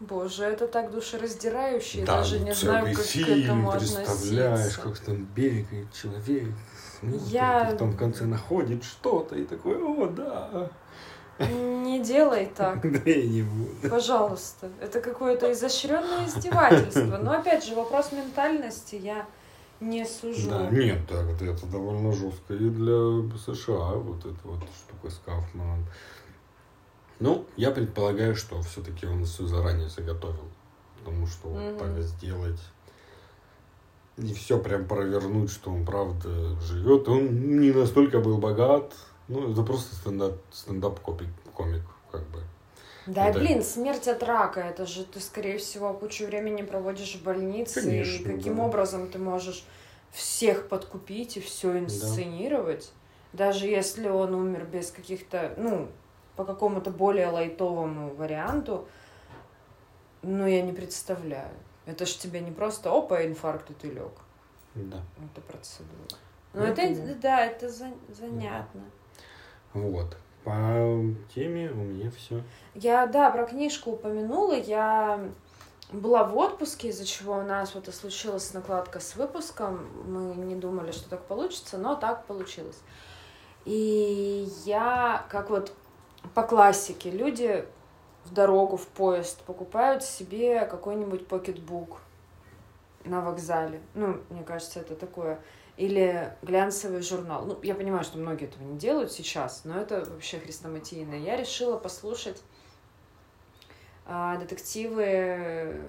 [0.00, 4.80] Боже, это так душераздирающе, да, даже не знаю, как к фильм, этому представляешь, относиться.
[4.82, 6.48] как там бегает человек,
[7.00, 10.68] смотрит, Я- потом в конце находит что-то и такой, о, да,
[11.38, 12.80] Не делай так.
[13.04, 13.90] да я не буду.
[13.90, 14.70] Пожалуйста.
[14.80, 17.18] Это какое-то изощренное издевательство.
[17.18, 19.26] Но опять же, вопрос ментальности я
[19.80, 20.48] не сужу.
[20.48, 25.20] Да, нет, так, это, это довольно жестко и для США, вот эта вот штука с
[25.24, 25.84] Кауфманом.
[27.20, 30.48] Ну, я предполагаю, что все-таки он все заранее заготовил.
[30.98, 31.78] Потому что вот Мгм.
[31.78, 32.60] так сделать
[34.18, 37.08] и все прям провернуть, что он правда живет.
[37.08, 38.94] Он не настолько был богат.
[39.28, 42.42] Ну, это просто стендап, стендап-комик, комик, как бы.
[43.06, 47.22] Да, Это- блин, смерть от рака, это же ты, скорее всего, кучу времени проводишь в
[47.22, 48.64] больнице, и Конечно, каким да.
[48.64, 49.64] образом ты можешь
[50.10, 52.92] всех подкупить и все инсценировать,
[53.32, 55.88] даже если он умер без каких-то, ну,
[56.36, 58.86] по какому-то более лайтовому варианту,
[60.22, 61.50] ну, я не представляю.
[61.86, 64.12] Это ж тебе не просто, опа, инфаркт, и ты лег.
[64.74, 65.00] Да.
[65.32, 66.18] Это процедура.
[66.52, 68.82] Ну, Ну, это, да, это за- занятно.
[69.76, 70.16] Вот.
[70.44, 70.54] По
[71.34, 72.42] теме у меня все.
[72.74, 74.54] Я, да, про книжку упомянула.
[74.54, 75.20] Я
[75.92, 79.86] была в отпуске, из-за чего у нас вот и случилась накладка с выпуском.
[80.06, 82.78] Мы не думали, что так получится, но так получилось.
[83.64, 85.72] И я, как вот
[86.34, 87.64] по классике, люди
[88.24, 92.00] в дорогу, в поезд покупают себе какой-нибудь покетбук
[93.04, 93.80] на вокзале.
[93.94, 95.38] Ну, мне кажется, это такое.
[95.76, 97.44] Или глянцевый журнал.
[97.44, 101.14] Ну, я понимаю, что многие этого не делают сейчас, но это вообще хрестоматийно.
[101.14, 102.42] Я решила послушать
[104.06, 105.80] а, детективы,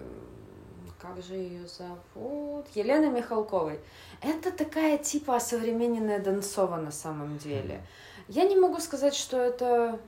[1.00, 2.66] как же ее зовут?
[2.74, 3.80] Елены Михалковой.
[4.22, 7.86] Это такая типа осовремененная Донцова на самом деле.
[8.28, 10.00] Я не могу сказать, что это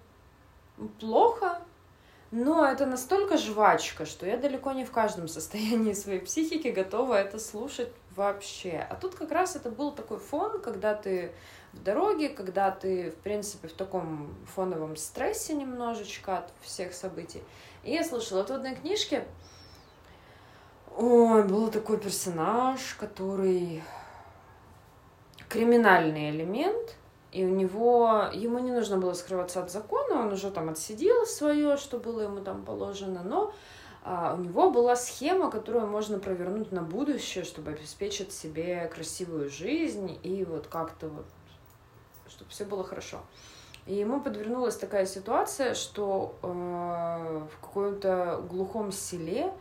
[0.99, 1.61] плохо,
[2.31, 7.39] но это настолько жвачка, что я далеко не в каждом состоянии своей психики готова это
[7.39, 7.89] слушать
[8.19, 8.85] вообще.
[8.89, 11.31] А тут как раз это был такой фон, когда ты
[11.71, 17.41] в дороге, когда ты, в принципе, в таком фоновом стрессе немножечко от всех событий.
[17.83, 18.39] И я слушала.
[18.39, 19.25] Вот в одной книжке
[20.97, 23.81] ой, был такой персонаж, который
[25.47, 26.95] криминальный элемент,
[27.31, 31.77] и у него, ему не нужно было скрываться от закона, он уже там отсидел свое,
[31.77, 33.53] что было ему там положено, но
[34.05, 40.45] у него была схема, которую можно провернуть на будущее, чтобы обеспечить себе красивую жизнь и
[40.45, 41.25] вот как-то вот,
[42.29, 43.19] чтобы все было хорошо.
[43.85, 49.51] И ему подвернулась такая ситуация, что э, в каком-то глухом селе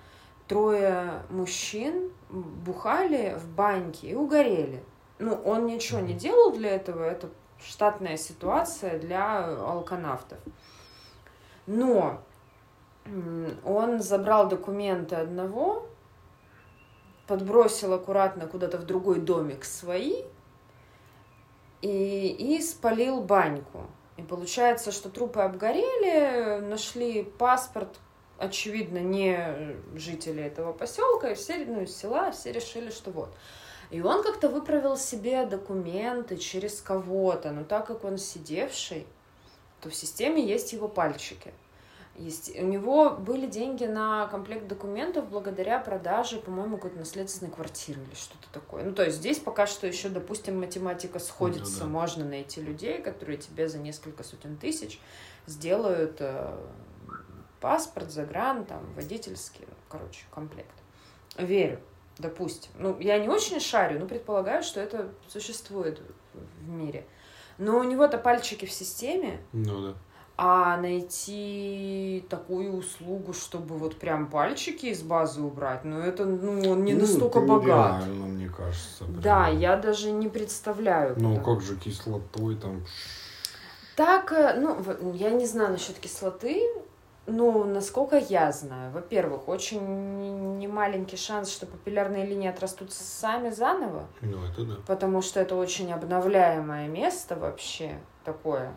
[0.46, 4.84] трое мужчин бухали в баньке и угорели.
[5.18, 10.38] Ну, он ничего не делал для этого, это штатная ситуация для алканавтов.
[11.66, 12.22] Но
[13.64, 15.86] он забрал документы одного,
[17.26, 20.22] подбросил аккуратно куда-то в другой домик свои
[21.82, 23.86] и, и спалил баньку.
[24.16, 28.00] И получается, что трупы обгорели, нашли паспорт,
[28.38, 33.30] очевидно, не жители этого поселка, и все, ну, из села, все решили, что вот.
[33.90, 39.06] И он как-то выправил себе документы через кого-то, но так как он сидевший,
[39.80, 41.52] то в системе есть его пальчики.
[42.18, 48.14] Есть, у него были деньги на комплект документов благодаря продаже, по-моему, какой-то наследственной квартиры или
[48.14, 48.82] что-то такое.
[48.82, 51.84] Ну, то есть здесь пока что еще, допустим, математика сходится.
[51.84, 51.92] Ну да.
[51.92, 55.00] Можно найти людей, которые тебе за несколько сотен тысяч
[55.46, 56.58] сделают э,
[57.60, 60.74] паспорт, загран, там, водительский, ну, короче, комплект.
[61.36, 61.78] Верю.
[62.18, 62.72] допустим.
[62.78, 66.00] Ну, я не очень шарю, но предполагаю, что это существует
[66.34, 67.06] в мире.
[67.58, 69.40] Но у него-то пальчики в системе.
[69.52, 69.94] Ну да.
[70.40, 76.84] А найти такую услугу, чтобы вот прям пальчики из базы убрать, ну это, ну, он
[76.84, 78.06] не ну, настолько богат.
[78.06, 79.04] Мне кажется.
[79.04, 79.20] Прям.
[79.20, 81.16] Да, я даже не представляю.
[81.18, 82.84] Ну, как же кислотой там...
[83.96, 86.62] Так, э, ну, я не знаю насчет кислоты,
[87.26, 94.06] ну, насколько я знаю, во-первых, очень немаленький шанс, что папиллярные линии отрастут сами заново.
[94.20, 94.74] Ну, это да.
[94.86, 98.72] Потому что это очень обновляемое место вообще такое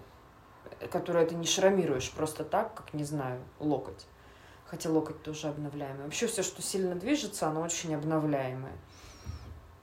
[0.90, 4.06] которое ты не шрамируешь просто так, как, не знаю, локоть.
[4.66, 6.06] Хотя локоть тоже обновляемый.
[6.06, 8.74] Вообще все, что сильно движется, оно очень обновляемое.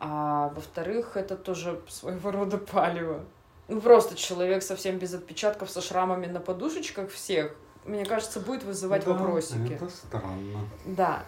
[0.00, 3.24] А во-вторых, это тоже своего рода палево.
[3.68, 9.04] Ну, просто человек совсем без отпечатков, со шрамами на подушечках всех, мне кажется, будет вызывать
[9.04, 9.74] да, вопросики.
[9.74, 10.60] это странно.
[10.84, 11.22] Да.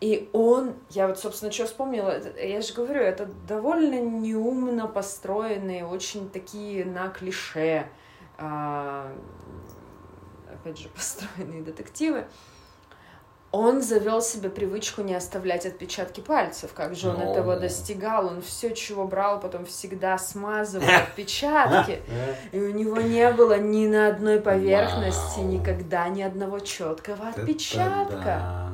[0.00, 6.30] И он, я вот, собственно, что вспомнила, я же говорю, это довольно неумно построенные, очень
[6.30, 7.88] такие на клише
[8.38, 9.18] опять
[10.78, 12.26] же, построенные детективы,
[13.50, 16.74] он завел себе привычку не оставлять отпечатки пальцев.
[16.74, 17.32] Как же он Но...
[17.32, 18.26] этого достигал?
[18.26, 22.02] Он все, чего брал, потом всегда смазывал отпечатки.
[22.52, 28.72] И у него не было ни на одной поверхности никогда ни одного четкого отпечатка.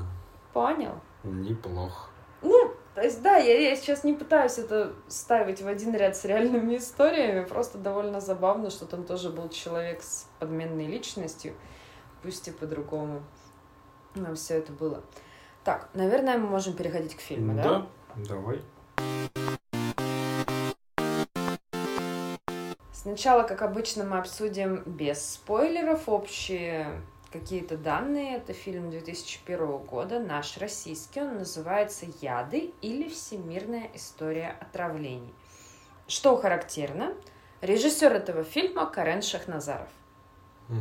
[0.53, 0.94] Понял?
[1.22, 2.09] Неплохо.
[2.42, 6.24] Ну, то есть, да, я, я сейчас не пытаюсь это ставить в один ряд с
[6.24, 11.54] реальными историями, просто довольно забавно, что там тоже был человек с подменной личностью,
[12.22, 13.22] пусть и по-другому.
[14.14, 15.02] Но все это было.
[15.64, 17.62] Так, наверное, мы можем переходить к фильму, да?
[17.62, 17.87] Да,
[18.28, 18.62] давай.
[22.92, 27.02] Сначала, как обычно, мы обсудим без спойлеров общие
[27.35, 28.37] какие-то данные.
[28.37, 31.20] Это фильм 2001 года, наш российский.
[31.20, 35.35] Он называется «Яды» или «Всемирная история отравлений».
[36.07, 37.12] Что характерно,
[37.61, 39.88] режиссер этого фильма Карен Шахназаров.
[40.68, 40.79] Угу.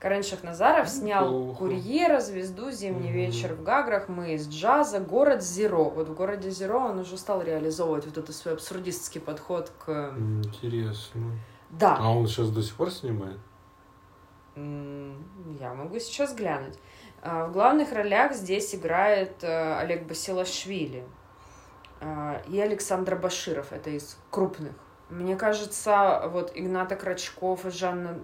[0.00, 1.58] Карен Шахназаров снял Плохо.
[1.60, 3.14] «Курьера», «Звезду», «Зимний угу.
[3.14, 5.90] вечер в Гаграх», «Мы из джаза», «Город Зеро».
[5.90, 10.12] Вот в «Городе Зеро» он уже стал реализовывать вот этот свой абсурдистский подход к...
[10.18, 11.38] Интересно.
[11.70, 11.98] Да.
[12.00, 13.38] А он сейчас до сих пор снимает?
[14.56, 16.78] Я могу сейчас глянуть.
[17.22, 21.04] А, в главных ролях здесь играет э, Олег Басилашвили
[22.00, 23.72] а, и Александр Баширов.
[23.72, 24.72] Это из крупных.
[25.08, 28.18] Мне кажется, вот Игната Крачков и Жанна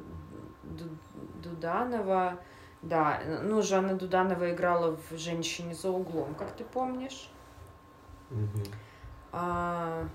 [1.42, 2.38] Дуданова...
[2.82, 7.30] Да, ну, Жанна Дуданова играла в «Женщине за углом», как ты помнишь.
[8.30, 8.64] Угу.
[9.32, 10.06] А,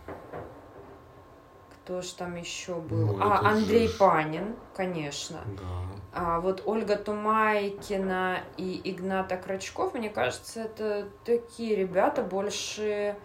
[1.86, 3.18] кто же там еще был?
[3.18, 3.98] Ну, а, Андрей же...
[4.00, 5.40] Панин, конечно.
[5.58, 6.02] Да.
[6.18, 13.18] А вот Ольга Тумайкина и Игната Крачков, мне кажется, это такие ребята больше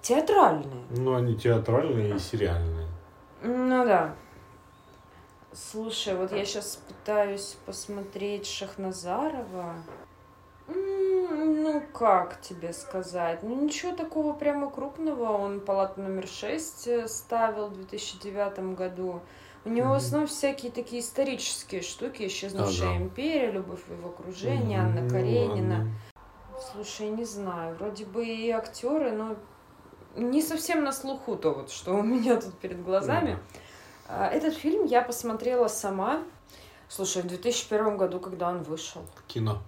[0.00, 0.86] театральные.
[0.88, 2.88] Ну, они театральные и сериальные.
[3.42, 4.14] Ну да.
[5.52, 9.74] Слушай, вот я сейчас пытаюсь посмотреть Шахназарова
[10.68, 13.42] ну, как тебе сказать?
[13.42, 15.24] Ну, ничего такого прямо крупного.
[15.24, 19.20] Он палату номер 6 э, ставил в 2009 году.
[19.68, 19.92] У него mm-hmm.
[19.92, 22.26] в основном всякие такие исторические штуки.
[22.26, 22.96] «Исчезнувшая а, да.
[22.96, 24.98] империя», «Любовь в его окружении», mm-hmm.
[24.98, 25.92] «Анна Каренина».
[26.50, 27.76] Ну, Слушай, не знаю.
[27.76, 29.36] Вроде бы и актеры, но
[30.16, 33.38] не совсем на слуху то, вот, что у меня тут перед глазами.
[34.08, 34.30] Mm-hmm.
[34.30, 36.22] Этот фильм я посмотрела сама.
[36.88, 39.02] Слушай, в 2001 году, когда он вышел.
[39.26, 39.58] Кино.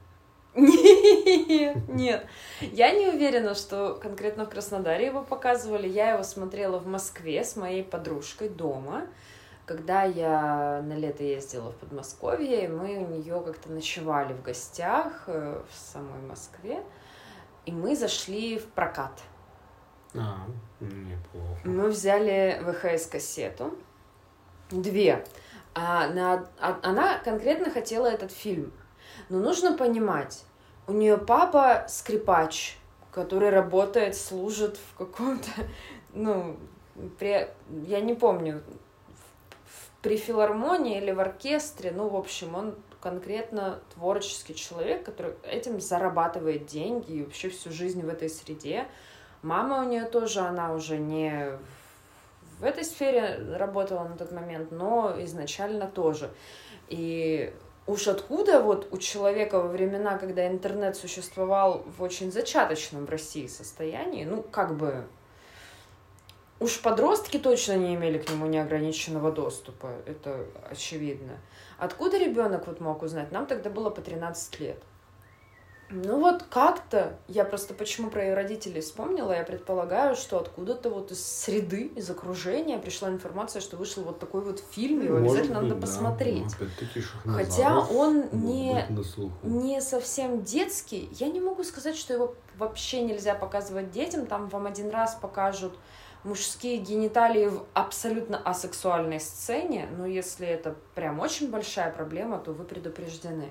[0.55, 2.27] Нет, нет.
[2.63, 5.87] Я не уверена, что конкретно в Краснодаре его показывали.
[5.87, 9.07] Я его смотрела в Москве с моей подружкой дома.
[9.67, 15.25] Когда я на лето ездила в Подмосковье, и мы у нее как-то ночевали в гостях
[15.27, 16.83] э, в самой Москве,
[17.67, 19.13] и мы зашли в прокат.
[20.15, 20.47] А,
[20.81, 21.61] неплохо.
[21.65, 23.79] Мы взяли ВХС-кассету,
[24.71, 25.25] две.
[25.75, 28.73] А, на, а, она конкретно хотела этот фильм
[29.29, 30.45] но нужно понимать,
[30.87, 32.77] у нее папа скрипач,
[33.13, 35.49] который работает, служит в каком-то,
[36.13, 36.57] ну,
[37.19, 37.49] при,
[37.87, 38.63] я не помню,
[40.03, 46.67] при филармонии или в оркестре, ну, в общем, он конкретно творческий человек, который этим зарабатывает
[46.67, 48.87] деньги и вообще всю жизнь в этой среде.
[49.43, 51.59] Мама у нее тоже, она уже не
[52.59, 56.31] в этой сфере работала на тот момент, но изначально тоже.
[56.89, 57.55] И
[57.87, 63.47] уж откуда вот у человека во времена, когда интернет существовал в очень зачаточном в России
[63.47, 65.07] состоянии, ну, как бы,
[66.61, 71.39] уж подростки точно не имели к нему неограниченного доступа, это очевидно.
[71.79, 73.33] Откуда ребенок вот мог узнать?
[73.33, 74.83] Нам тогда было по 13 лет.
[75.93, 81.11] Ну вот как-то, я просто почему про ее родителей вспомнила, я предполагаю, что откуда-то вот
[81.11, 85.61] из среды, из окружения пришла информация, что вышел вот такой вот фильм, его Может обязательно
[85.61, 85.87] быть, надо да.
[85.87, 86.55] посмотреть.
[87.25, 88.87] Ну, Хотя он не,
[89.43, 91.09] не совсем детский.
[91.19, 94.27] Я не могу сказать, что его вообще нельзя показывать детям.
[94.27, 95.77] Там вам один раз покажут
[96.25, 99.89] мужские гениталии в абсолютно асексуальной сцене.
[99.97, 103.51] Но если это прям очень большая проблема, то вы предупреждены.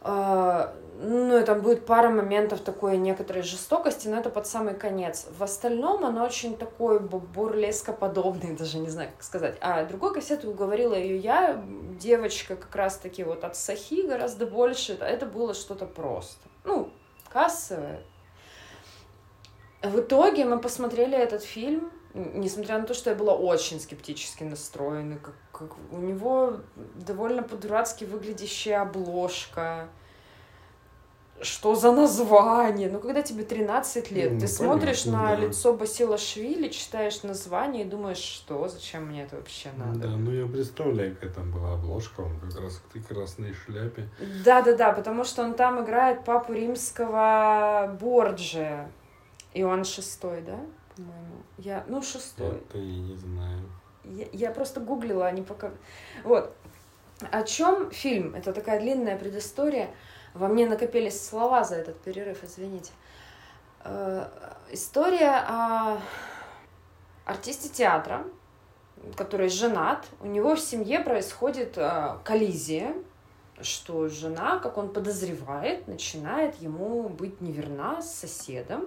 [0.00, 5.26] А, Ну, и там будет пара моментов такой некоторой жестокости, но это под самый конец.
[5.36, 9.56] В остальном оно очень такой бу- бурлескоподобный, даже не знаю, как сказать.
[9.60, 11.62] А другой кассету уговорила ее я,
[12.00, 14.94] девочка как раз-таки вот от Сахи гораздо больше.
[14.94, 16.40] Это было что-то просто.
[16.64, 16.88] Ну,
[17.30, 18.00] кассовое.
[19.90, 25.18] В итоге мы посмотрели этот фильм, несмотря на то, что я была очень скептически настроена.
[25.18, 26.54] Как, как у него
[26.94, 29.88] довольно по-дурацки выглядящая обложка.
[31.42, 32.88] Что за название?
[32.90, 35.42] Ну, когда тебе 13 лет, Ну, ты смотришь понятно, на да.
[35.42, 39.98] лицо Басила Швили, читаешь название и думаешь, что, зачем мне это вообще надо?
[39.98, 44.08] Да, ну я представляю, какая там была обложка, он как раз в этой красной шляпе.
[44.46, 48.90] Да-да-да, потому что он там играет папу римского Борджия.
[49.56, 50.58] И он шестой, да?
[50.94, 51.42] По-моему.
[51.56, 52.58] Я, ну, шестой.
[52.58, 53.62] Это я не знаю.
[54.04, 55.70] Я, я просто гуглила, они пока...
[56.24, 56.54] Вот.
[57.30, 58.34] О чем фильм?
[58.34, 59.88] Это такая длинная предыстория.
[60.34, 62.92] Во мне накопились слова за этот перерыв, извините.
[63.82, 64.28] Э,
[64.70, 66.00] История о
[67.24, 68.26] артисте театра,
[69.16, 70.06] который женат.
[70.20, 72.92] У него в семье происходит э, коллизия,
[73.62, 78.86] что жена, как он подозревает, начинает ему быть неверна с соседом,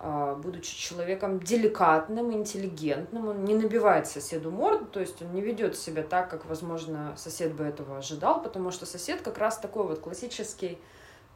[0.00, 6.02] будучи человеком деликатным, интеллигентным, он не набивает соседу морду, то есть он не ведет себя
[6.02, 10.78] так, как, возможно, сосед бы этого ожидал, потому что сосед как раз такой вот классический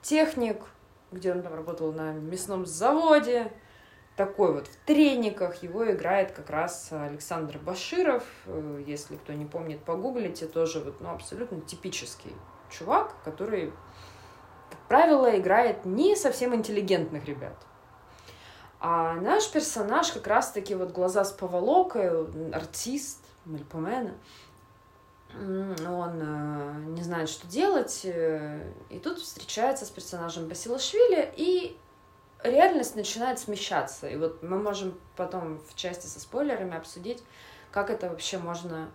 [0.00, 0.62] техник,
[1.10, 3.50] где он там работал на мясном заводе,
[4.16, 9.84] такой вот в трениках, его играет как раз Александр Баширов, Э, если кто не помнит,
[9.84, 12.32] погуглите, тоже вот, ну, абсолютно типический
[12.70, 13.72] чувак, который,
[14.70, 17.54] как правило, играет не совсем интеллигентных ребят.
[18.84, 24.14] А наш персонаж как раз-таки вот глаза с поволокой, артист, мельпомена.
[25.36, 28.60] Он э, не знает, что делать, э,
[28.90, 31.78] и тут встречается с персонажем Басилашвили, и
[32.42, 34.08] реальность начинает смещаться.
[34.08, 37.22] И вот мы можем потом в части со спойлерами обсудить,
[37.70, 38.90] как это вообще можно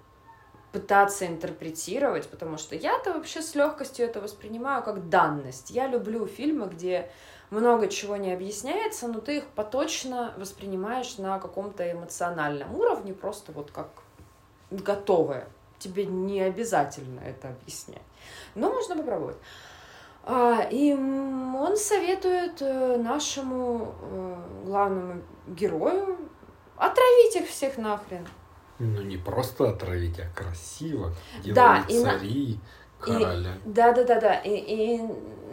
[0.73, 5.69] пытаться интерпретировать, потому что я-то вообще с легкостью это воспринимаю как данность.
[5.69, 7.09] Я люблю фильмы, где
[7.50, 13.72] много чего не объясняется, но ты их поточно воспринимаешь на каком-то эмоциональном уровне, просто вот
[13.72, 13.88] как
[14.72, 15.48] готовое.
[15.80, 18.02] Тебе не обязательно это объяснять.
[18.56, 19.38] Но можно попробовать.
[20.24, 24.36] А, И он советует э, нашему э,
[24.66, 26.18] главному герою
[26.76, 28.28] отравить их всех нахрен.
[28.80, 31.14] Ну не просто отравить, а красиво.
[31.45, 32.12] Да, Делали и на-
[33.00, 33.54] короля.
[33.66, 34.34] Да, да, да, да.
[34.36, 35.02] И, и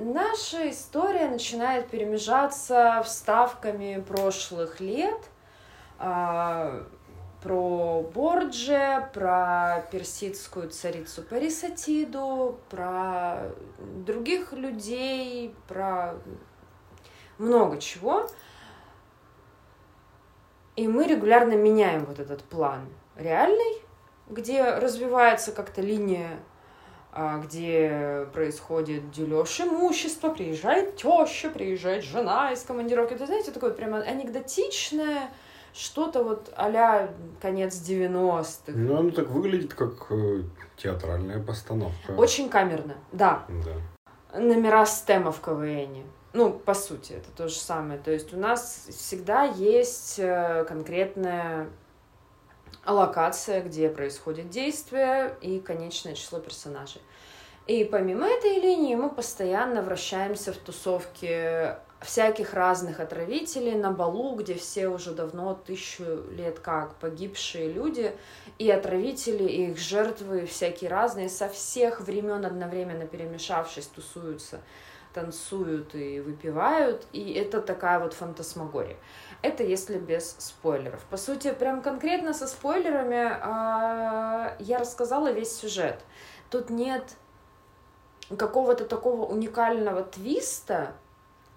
[0.01, 5.21] наша история начинает перемежаться вставками прошлых лет.
[5.99, 6.87] а,
[7.45, 16.15] про Бордже, про персидскую царицу Парисатиду, про других людей, про
[17.37, 18.27] много чего.
[20.75, 23.83] И мы регулярно меняем вот этот план реальный,
[24.31, 26.41] где развивается как-то линия
[27.45, 33.15] где происходит дележ имущества, приезжает теща, приезжает жена из командировки.
[33.15, 35.31] Это, знаете, такое прямо анекдотичное,
[35.73, 37.09] что-то вот а
[37.41, 38.73] конец 90-х.
[38.73, 40.43] Ну, оно так выглядит, как э,
[40.77, 42.13] театральная постановка.
[42.17, 43.45] Очень камерно, да.
[43.49, 44.39] Да.
[44.39, 46.05] Номера стема в КВН.
[46.33, 48.01] Ну, по сути, это то же самое.
[48.01, 51.69] То есть у нас всегда есть э, конкретная
[52.87, 57.01] локация, где происходит действие и конечное число персонажей.
[57.67, 64.55] И помимо этой линии мы постоянно вращаемся в тусовке всяких разных отравителей на балу, где
[64.55, 68.13] все уже давно тысячу лет как погибшие люди,
[68.59, 74.61] и отравители, и их жертвы всякие разные, со всех времен одновременно перемешавшись, тусуются,
[75.15, 78.97] танцуют и выпивают, и это такая вот фантасмагория.
[79.43, 81.01] Это если без спойлеров.
[81.05, 86.01] По сути, прям конкретно со спойлерами а, я рассказала весь сюжет.
[86.51, 87.15] Тут нет
[88.37, 90.95] какого-то такого уникального твиста,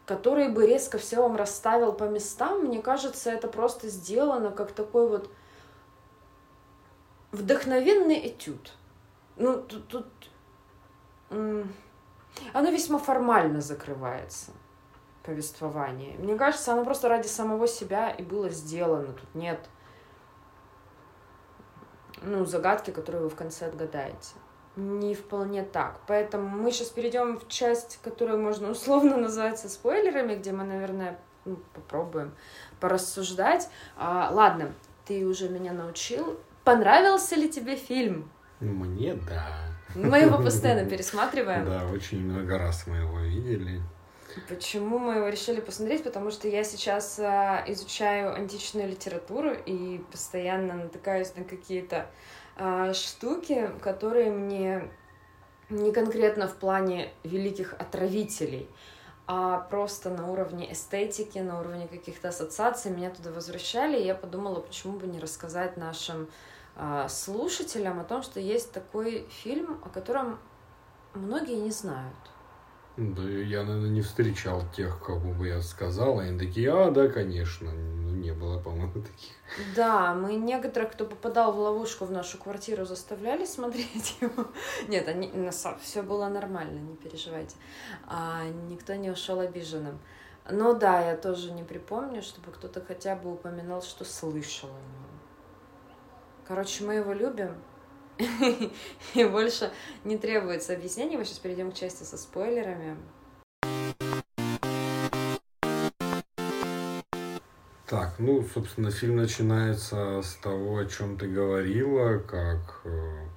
[0.06, 2.66] который бы резко все вам расставил по местам.
[2.66, 5.32] Мне кажется, это просто сделано как такой вот
[7.32, 8.74] вдохновенный этюд.
[9.36, 10.06] Ну, тут, тут
[12.54, 14.52] Оно весьма формально закрывается,
[15.24, 16.18] повествование.
[16.18, 19.14] Мне кажется, оно просто ради самого себя и было сделано.
[19.14, 19.60] Тут нет
[22.22, 24.36] ну, загадки, которые вы в конце отгадаете.
[24.76, 26.00] Не вполне так.
[26.08, 31.58] Поэтому мы сейчас перейдем в часть, которую можно условно называется спойлерами, где мы, наверное, ну,
[31.74, 32.36] попробуем
[32.80, 33.70] порассуждать.
[33.96, 34.74] А, ладно,
[35.06, 36.40] ты уже меня научил.
[36.64, 38.30] Понравился ли тебе фильм?
[38.60, 39.77] Мне да.
[39.96, 41.66] Мы его постоянно пересматриваем.
[41.66, 43.82] Да, очень много раз мы его видели.
[44.48, 46.04] Почему мы его решили посмотреть?
[46.04, 52.08] Потому что я сейчас а, изучаю античную литературу и постоянно натыкаюсь на какие-то
[52.56, 54.90] а, штуки, которые мне
[55.70, 58.70] не конкретно в плане великих отравителей,
[59.26, 64.62] а просто на уровне эстетики, на уровне каких-то ассоциаций меня туда возвращали, и я подумала,
[64.62, 66.30] почему бы не рассказать нашим
[67.10, 70.40] слушателям о том, что есть такой фильм, о котором
[71.14, 72.16] многие не знают.
[72.98, 77.72] Да, я, наверное, не встречал тех, кому бы я сказал, они такие, а, да, конечно,
[77.72, 79.36] ну, не было, по-моему, таких.
[79.76, 84.48] Да, мы некоторых, кто попадал в ловушку в нашу квартиру, заставляли смотреть его.
[84.88, 85.32] Нет, они,
[85.80, 87.56] все было нормально, не переживайте.
[88.08, 90.00] А, никто не ушел обиженным.
[90.50, 95.07] Но да, я тоже не припомню, чтобы кто-то хотя бы упоминал, что слышал о нем.
[96.48, 97.56] Короче, мы его любим,
[99.14, 99.70] и больше
[100.06, 101.18] не требуется объяснений.
[101.18, 102.96] Мы сейчас перейдем к части со спойлерами.
[107.86, 113.28] Так, ну, собственно, фильм начинается с того, о чем ты говорила, как э,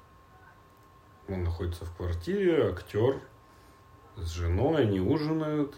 [1.29, 3.21] он находится в квартире, актер
[4.17, 5.75] с женой, они ужинают,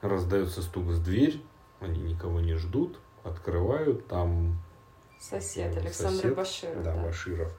[0.00, 1.40] раздается стук в дверь,
[1.78, 4.58] они никого не ждут, открывают, там
[5.28, 6.82] сосед Александр сосед, Баширов.
[6.82, 7.52] Да, да, Баширов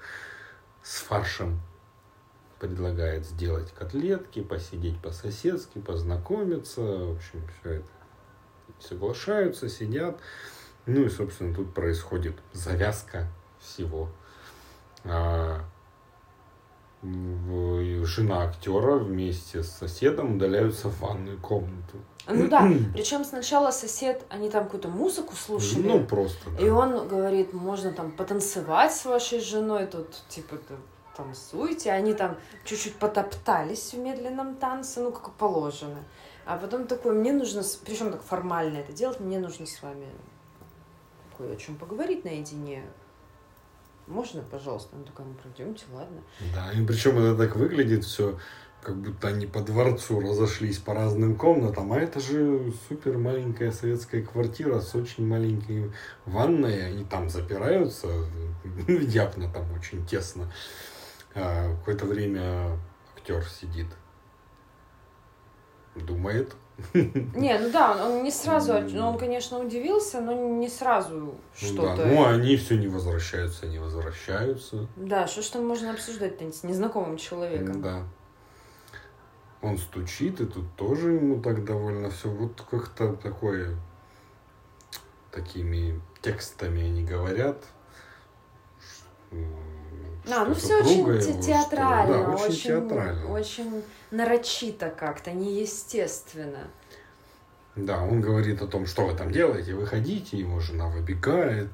[0.83, 1.59] с фаршем
[2.59, 6.81] предлагает сделать котлетки, посидеть по-соседски, познакомиться.
[6.81, 7.87] В общем, все это
[8.79, 10.19] соглашаются, сидят.
[10.85, 13.27] Ну и, собственно, тут происходит завязка
[13.59, 14.09] всего.
[15.03, 15.65] А,
[17.01, 21.97] жена актера вместе с соседом удаляются в ванную комнату.
[22.27, 25.87] Ну да, причем сначала сосед, они там какую-то музыку слушали.
[25.87, 26.65] Ну, просто, да.
[26.65, 30.57] И он говорит, можно там потанцевать с вашей женой, тут, типа,
[31.15, 31.91] танцуйте.
[31.91, 36.03] Они там чуть-чуть потоптались в медленном танце, ну, как положено.
[36.45, 40.07] А потом такой, мне нужно, причем так формально это делать, мне нужно с вами
[41.37, 42.83] кое о чем поговорить наедине.
[44.07, 44.95] Можно, пожалуйста?
[44.95, 46.21] Он такой, ну пройдемте, ладно.
[46.53, 48.37] Да, и причем это так выглядит все
[48.85, 54.21] как будто они по дворцу разошлись по разным комнатам, а это же супер маленькая советская
[54.21, 55.91] квартира с очень маленькой
[56.25, 58.07] ванной, они там запираются,
[58.87, 60.51] явно там очень тесно.
[61.33, 62.77] А какое-то время
[63.15, 63.87] актер сидит,
[65.95, 66.55] думает.
[66.93, 71.35] Не, ну да, он, он не сразу, ну, он, конечно, удивился, но не сразу ну
[71.55, 72.03] что-то.
[72.03, 74.87] Да, ну они все не возвращаются, не возвращаются.
[74.97, 77.81] Да, что ж там можно обсуждать с незнакомым человеком?
[77.81, 78.03] Да
[79.65, 83.75] он стучит, и тут тоже ему так довольно все вот как-то такое
[85.31, 87.63] такими текстами они говорят.
[90.27, 93.31] А, ну все очень те театрально, что, да, очень, очень театрально.
[93.31, 96.67] Очень нарочито как-то, неестественно.
[97.75, 101.69] Да, он говорит о том, что вы там делаете, выходите, его жена выбегает.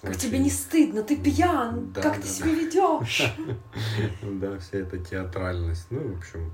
[0.00, 0.20] Как очень...
[0.20, 2.28] тебе не стыдно, ты пьян, да, как да, ты да.
[2.28, 3.34] себя ведешь?
[4.22, 5.86] Да, вся эта театральность.
[5.90, 6.52] Ну, в общем,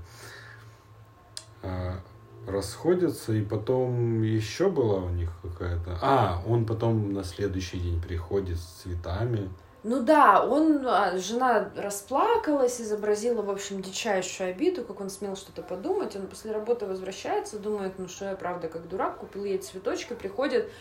[2.47, 5.97] расходятся, и потом еще была у них какая-то...
[6.01, 9.49] А, он потом на следующий день приходит с цветами.
[9.83, 15.63] Ну да, он, а, жена расплакалась, изобразила, в общем, дичайшую обиду, как он смел что-то
[15.63, 16.15] подумать.
[16.15, 20.71] Он после работы возвращается, думает, ну что я, правда, как дурак, купил ей цветочки, приходит,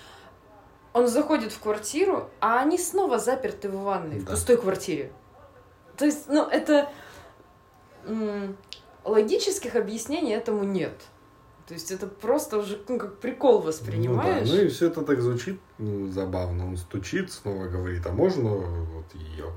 [0.93, 4.27] он заходит в квартиру, а они снова заперты в ванной, да.
[4.27, 5.13] в пустой квартире.
[5.97, 6.91] То есть, ну, это
[9.05, 10.95] логических объяснений этому нет.
[11.67, 14.49] То есть это просто уже ну, как прикол воспринимаешь.
[14.49, 14.61] Ну, да.
[14.61, 16.67] ну и все это так звучит ну, забавно.
[16.67, 19.53] Он стучит, снова говорит, а можно вот ее?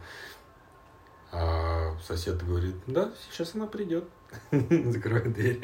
[1.32, 4.06] А сосед говорит, да, сейчас она придет.
[4.52, 5.60] Закрывает дверь.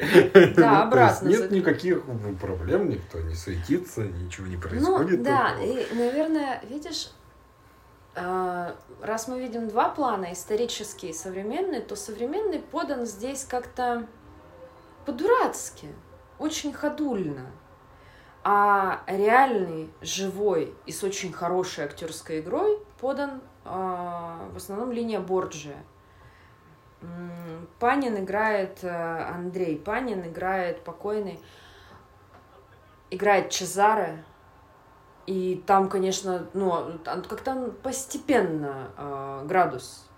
[0.56, 1.28] Да, обратно.
[1.28, 2.02] Нет никаких
[2.40, 5.18] проблем, никто не суетится, ничего не происходит.
[5.18, 7.10] Ну, да, и, наверное, видишь,
[8.14, 14.06] раз мы видим два плана, исторический и современный, то современный подан здесь как-то
[15.06, 15.88] по-дурацки,
[16.38, 17.46] очень ходульно.
[18.42, 25.76] А реальный, живой и с очень хорошей актерской игрой подан э, в основном линия Борджия.
[27.78, 31.38] Панин играет, э, Андрей Панин играет покойный,
[33.10, 34.24] играет Чезаре,
[35.30, 40.08] и там, конечно, ну, как-то постепенно э, градус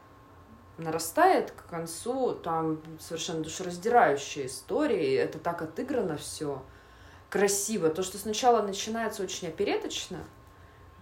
[0.78, 6.62] нарастает к концу, там совершенно душераздирающие истории, это так отыграно все
[7.28, 7.90] красиво.
[7.90, 10.16] То, что сначала начинается очень опереточно,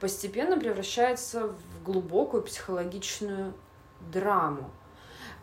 [0.01, 3.55] постепенно превращается в глубокую психологичную
[4.13, 4.73] драму.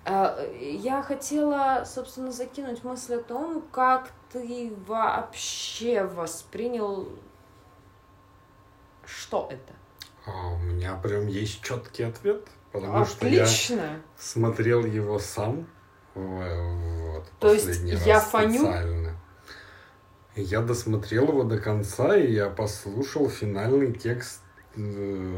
[0.03, 7.07] Э, я хотела, собственно, закинуть мысль о том, как ты вообще воспринял,
[9.07, 9.73] что это?
[10.25, 13.47] А, у меня прям есть четкий ответ, потому Отлично.
[13.47, 15.67] что я смотрел его сам.
[16.13, 18.59] Вот, То есть я фаню?
[18.59, 19.17] Специально.
[20.35, 24.41] Я досмотрел его до конца, и я послушал финальный текст
[24.75, 25.37] э,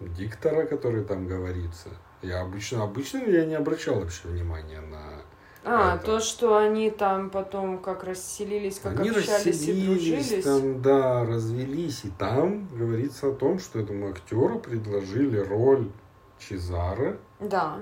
[0.00, 1.88] диктора, который там говорится.
[2.20, 5.22] Я обычно, обычно я не обращал вообще внимания на
[5.64, 6.04] а, это.
[6.04, 10.44] то, что они там потом как расселились, как они общались и дружились.
[10.44, 12.04] Там, да, развелись.
[12.04, 15.90] И там говорится о том, что этому актеру предложили роль
[16.38, 17.18] Чезары.
[17.40, 17.78] Да.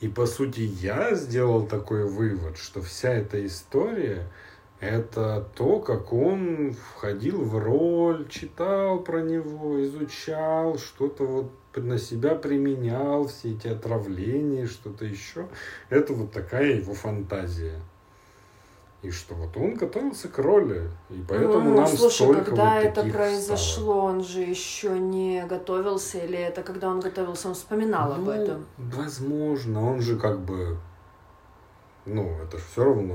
[0.00, 4.26] И по сути я сделал такой вывод, что вся эта история
[4.80, 12.34] это то, как он входил в роль, читал про него, изучал, что-то вот на себя
[12.34, 15.48] применял, все эти отравления, что-то еще.
[15.90, 17.80] Это вот такая его фантазия.
[19.02, 22.84] И что вот он готовился к роли, и поэтому ну, нам слушай, столько когда вот
[22.84, 24.00] это произошло, стало.
[24.02, 28.66] он же еще не готовился, или это когда он готовился, он вспоминал ну, об этом?
[28.76, 30.76] Возможно, он же как бы,
[32.04, 33.14] ну, это же все равно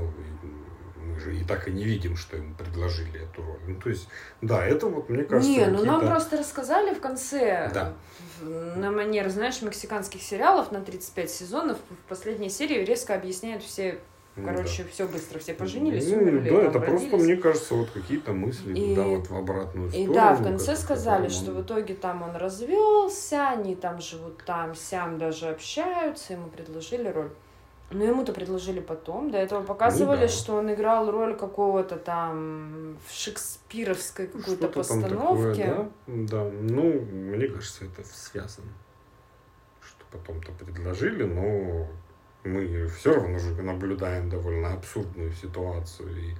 [1.06, 3.60] мы же и так и не видим, что ему предложили эту роль.
[3.66, 4.08] Ну, то есть,
[4.42, 7.92] да, это вот, мне кажется, Не, ну нам просто рассказали в конце, да.
[8.42, 13.98] на манер, знаешь, мексиканских сериалов на 35 сезонов, в последней серии резко объясняют все
[14.44, 14.88] Короче, да.
[14.90, 16.50] все быстро, все поженились, ну, умерли.
[16.50, 17.08] Да, это родились.
[17.08, 20.12] просто, мне кажется, вот какие-то мысли, и, да, вот в обратную сторону.
[20.12, 24.74] И да, в конце сказали, что в итоге там он развелся, они там живут там,
[24.74, 27.30] сям даже общаются, ему предложили роль.
[27.90, 29.30] Ну, ему-то предложили потом.
[29.30, 30.28] До этого показывали, ну, да.
[30.28, 35.66] что он играл роль какого-то там в шекспировской какой-то постановке.
[35.66, 35.90] Такое, да?
[36.06, 38.72] да, ну, мне кажется, это связано.
[39.80, 41.86] Что потом-то предложили, но
[42.42, 46.08] мы все равно же наблюдаем довольно абсурдную ситуацию.
[46.16, 46.34] И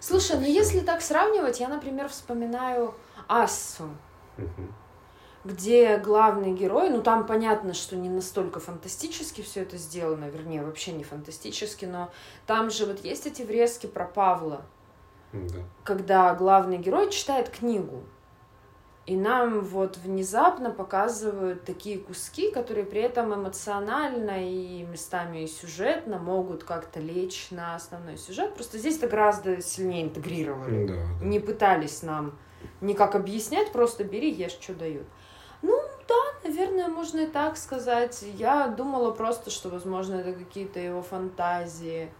[0.00, 2.92] Слушай, ну если так сравнивать, я, например, вспоминаю
[3.28, 3.88] Ассу.
[4.36, 4.81] Угу
[5.44, 10.92] где главный герой, ну там понятно, что не настолько фантастически все это сделано, вернее, вообще
[10.92, 12.10] не фантастически, но
[12.46, 14.62] там же вот есть эти врезки про Павла,
[15.32, 15.60] да.
[15.84, 18.02] когда главный герой читает книгу.
[19.04, 26.18] И нам вот внезапно показывают такие куски, которые при этом эмоционально и местами и сюжетно
[26.18, 28.54] могут как-то лечь на основной сюжет.
[28.54, 30.86] Просто здесь это гораздо сильнее интегрировали.
[30.86, 31.24] Да, да.
[31.24, 32.38] Не пытались нам
[32.80, 35.06] никак объяснять, просто бери, ешь, что дают.
[36.08, 38.22] Да, наверное, можно и так сказать.
[38.34, 42.12] Я думала просто, что, возможно, это какие-то его фантазии.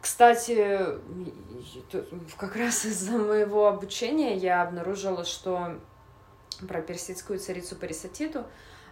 [0.00, 0.78] Кстати,
[2.36, 5.78] как раз из-за моего обучения я обнаружила, что
[6.66, 8.44] про персидскую царицу Парисатиту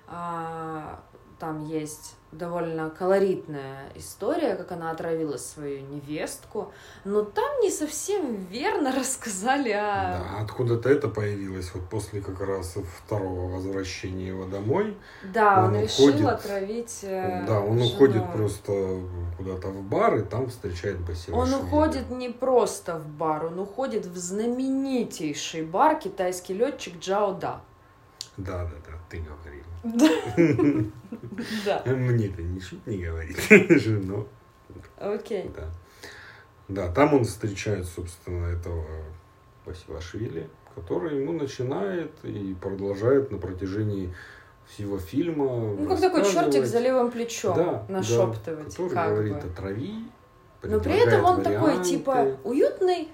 [0.07, 1.01] а,
[1.39, 6.73] там есть довольно колоритная история, как она отравила свою невестку,
[7.05, 10.19] но там не совсем верно рассказали о...
[10.19, 14.97] Да, откуда-то это появилось, вот после как раз второго возвращения его домой.
[15.23, 17.91] Да, он, он решил уходит, отравить э, Да, он жену.
[17.95, 19.01] уходит просто
[19.37, 21.35] куда-то в бар, и там встречает Басилашвили.
[21.35, 27.61] Он уходит не просто в бар, он уходит в знаменитейший бар китайский летчик Джао Да.
[28.37, 30.93] Да, да, да, ты говорил.
[31.65, 31.83] Да.
[31.87, 33.39] Мне-то ничего не говорит,
[34.07, 34.27] но...
[34.99, 35.51] Окей.
[35.57, 35.71] Да.
[36.69, 38.85] Да, там он встречает, собственно, этого
[39.65, 44.13] Басилашвили, который ему начинает и продолжает на протяжении
[44.67, 45.75] всего фильма.
[45.75, 48.77] Ну, как такой чертик за левым плечом да, нашептывать.
[48.77, 49.49] Да, который как говорит, бы.
[49.49, 49.95] отрави.
[50.63, 51.53] Но при этом он варианты.
[51.53, 53.09] такой, типа, уютный,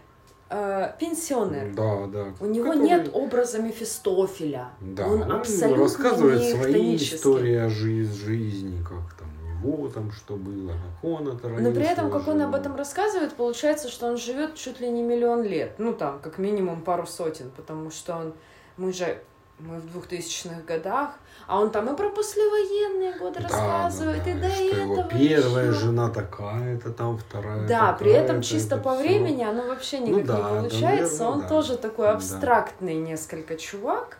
[0.53, 1.73] э, пенсионер.
[1.75, 2.35] Да, да.
[2.41, 2.85] У него который...
[2.85, 4.71] нет образа Мефистофеля.
[4.81, 9.29] Да, он, он абсолютно рассказывает свои истории о жизни, жизни, как там
[9.65, 12.77] у него там что было, как он это Но при этом, как он об этом
[12.77, 15.75] рассказывает, получается, что он живет чуть ли не миллион лет.
[15.79, 18.35] Ну, там, как минимум пару сотен, потому что он...
[18.79, 19.19] Мы же
[19.63, 21.11] мы в 2000-х годах,
[21.47, 24.31] а он там и про послевоенные годы да, рассказывает, да, да.
[24.31, 25.79] и до что этого его первая еще.
[25.79, 29.03] жена такая-то там, вторая Да, при этом чисто это по все.
[29.03, 31.49] времени оно вообще ну никак ну, да, не получается, да, наверное, он да.
[31.49, 33.11] тоже такой абстрактный да.
[33.11, 34.19] несколько чувак.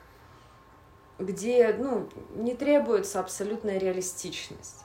[1.19, 4.85] где, ну, не требуется абсолютная реалистичность.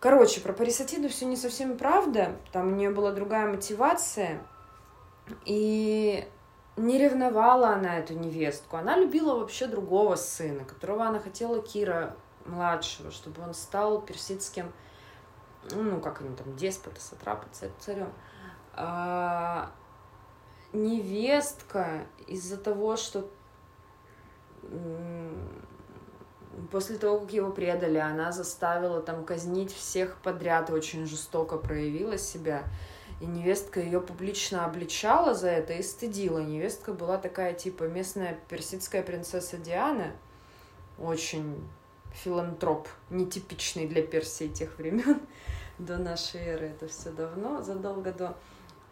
[0.00, 2.32] Короче, про Парисатиду все не совсем правда.
[2.50, 4.40] Там у нее была другая мотивация.
[5.44, 6.26] И
[6.76, 8.76] не ревновала она эту невестку.
[8.76, 12.16] Она любила вообще другого сына, которого она хотела Кира
[12.46, 14.72] младшего, чтобы он стал персидским,
[15.70, 17.46] ну, как они там, деспота, сатрапа,
[17.78, 18.12] царем.
[18.74, 19.70] А,
[20.72, 23.28] невестка из-за того, что
[26.70, 32.64] после того, как его предали, она заставила там казнить всех подряд очень жестоко проявила себя.
[33.22, 36.40] И невестка ее публично обличала за это и стыдила.
[36.40, 40.10] Невестка была такая, типа, местная персидская принцесса Диана.
[40.98, 41.56] Очень
[42.14, 45.20] филантроп, нетипичный для Персии тех времен
[45.78, 46.66] до нашей эры.
[46.70, 48.36] Это все давно, задолго до.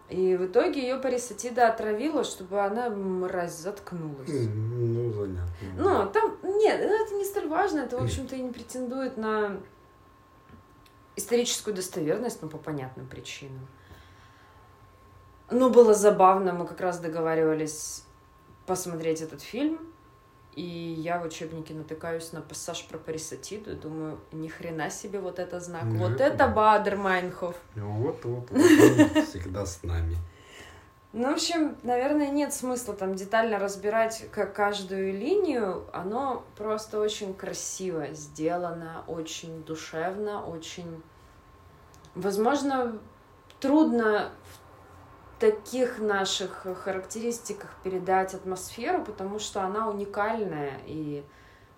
[0.09, 4.29] И в итоге ее Парисатида отравила, чтобы она, мразь, заткнулась.
[4.29, 5.51] Ну, занятно.
[5.77, 9.61] Ну, там, нет, ну, это не столь важно, это, в общем-то, и не претендует на
[11.17, 13.67] историческую достоверность, но по понятным причинам.
[15.51, 18.05] Ну, было забавно, мы как раз договаривались
[18.67, 19.81] посмотреть этот фильм,
[20.55, 25.61] и я в учебнике натыкаюсь на пассаж про Парисатиду думаю, ни хрена себе вот это
[25.61, 25.85] знак.
[25.85, 27.57] Ну, вот это, Бадер Майнхоф.
[27.75, 28.61] Вот, вот, вот
[29.29, 30.17] всегда с нами.
[31.13, 35.85] Ну, в общем, наверное, нет смысла там детально разбирать как каждую линию.
[35.93, 41.03] Оно просто очень красиво сделано, очень душевно, очень...
[42.15, 42.99] Возможно,
[43.59, 44.31] трудно
[45.41, 51.25] таких наших характеристиках передать атмосферу, потому что она уникальная и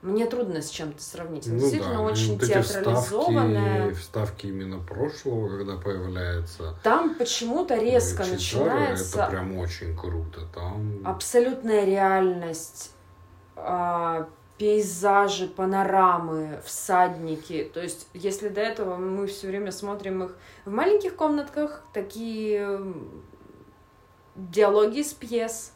[0.03, 1.47] мне трудно с чем-то сравнить.
[1.47, 2.01] Ну, действительно да.
[2.01, 3.93] очень вот театрализованная.
[3.93, 6.75] Вставки, вставки именно прошлого, когда появляется.
[6.83, 9.19] Там почему-то резко Чичара, начинается.
[9.21, 10.41] Это прям очень круто.
[10.53, 12.91] Там абсолютная реальность,
[13.55, 17.71] а, пейзажи, панорамы, всадники.
[17.73, 22.93] То есть, если до этого мы все время смотрим их в маленьких комнатках, такие
[24.37, 25.73] диалоги из пьес,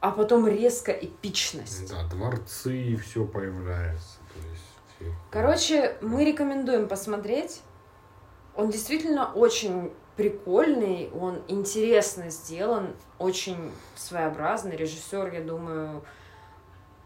[0.00, 1.90] а потом резко эпичность.
[1.90, 4.18] Да, дворцы и все появляется.
[4.34, 5.14] То есть.
[5.30, 7.62] Короче, мы рекомендуем посмотреть.
[8.54, 14.76] Он действительно очень прикольный, он интересно сделан, очень своеобразный.
[14.76, 16.02] Режиссер, я думаю,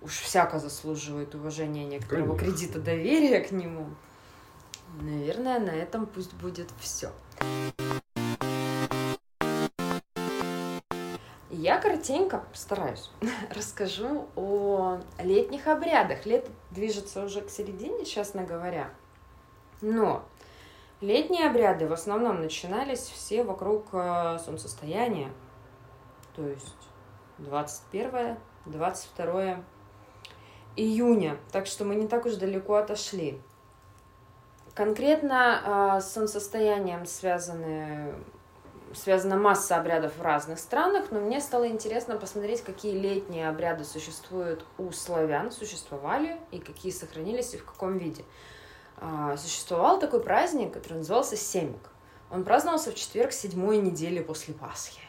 [0.01, 2.47] уж всяко заслуживает уважения некоторого Конечно.
[2.47, 3.89] кредита доверия к нему.
[5.01, 7.11] Наверное, на этом пусть будет все.
[11.61, 13.11] Я коротенько постараюсь
[13.55, 16.25] расскажу о летних обрядах.
[16.25, 18.89] Лето движется уже к середине, честно говоря.
[19.83, 20.25] Но
[21.03, 25.31] летние обряды в основном начинались все вокруг э, солнцестояния.
[26.35, 26.75] То есть
[27.37, 29.63] 21 22
[30.77, 31.37] июня.
[31.53, 33.39] Так что мы не так уж далеко отошли.
[34.73, 38.15] Конкретно э, с солнцестоянием связаны
[38.95, 44.65] связана масса обрядов в разных странах, но мне стало интересно посмотреть, какие летние обряды существуют
[44.79, 48.25] у славян, существовали, и какие сохранились и в каком виде.
[48.97, 51.91] А, существовал такой праздник, который назывался Семик.
[52.31, 55.01] Он праздновался в четверг седьмой недели после Пасхи.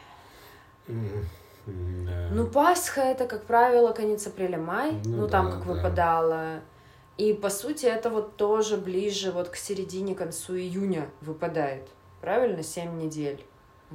[0.88, 5.74] Ну, Пасха это, как правило, конец апреля-май, ну, ну там да, как да.
[5.74, 6.62] выпадало.
[7.18, 11.88] И по сути это вот тоже ближе вот к середине, концу июня выпадает.
[12.20, 12.64] Правильно?
[12.64, 13.46] Семь недель.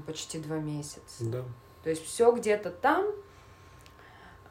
[0.05, 1.25] Почти два месяца.
[1.25, 1.45] Да.
[1.83, 3.07] То есть все где-то там.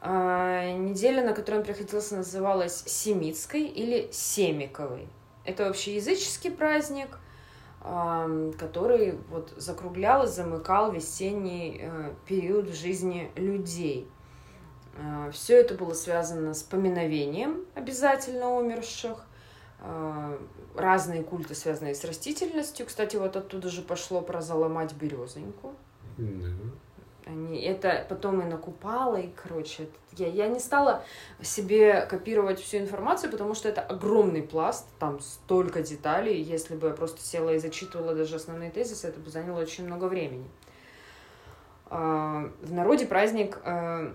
[0.00, 5.08] А, неделя, на которой он приходился, называлась Семитской или Семиковой.
[5.44, 7.18] Это вообще языческий праздник,
[7.80, 8.28] а,
[8.58, 14.08] который вот закруглял и замыкал весенний а, период в жизни людей.
[14.98, 19.26] А, все это было связано с поминовением обязательно умерших,
[20.74, 22.86] разные культы, связанные с растительностью.
[22.86, 25.74] Кстати, вот оттуда же пошло про заломать березоньку.
[26.18, 26.70] Mm-hmm.
[27.26, 31.02] Они, это потом и накупало, и, короче, я, я не стала
[31.42, 36.40] себе копировать всю информацию, потому что это огромный пласт, там столько деталей.
[36.40, 40.04] Если бы я просто села и зачитывала даже основные тезисы, это бы заняло очень много
[40.04, 40.48] времени.
[41.90, 44.14] А, в народе праздник а,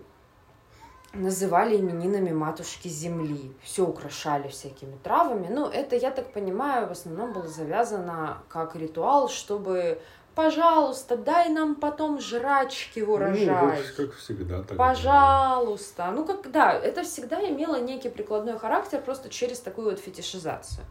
[1.14, 3.52] называли именинами матушки земли.
[3.64, 5.48] Все украшали всякими травами.
[5.50, 10.02] Ну, это, я так понимаю, в основном было завязано как ритуал, чтобы
[10.36, 13.46] пожалуйста, дай нам потом жрачки в урожай.
[13.46, 14.64] Ну, как всегда.
[14.64, 16.12] Так пожалуйста.
[16.12, 20.86] Ну, как, да, это всегда имело некий прикладной характер просто через такую вот фетишизацию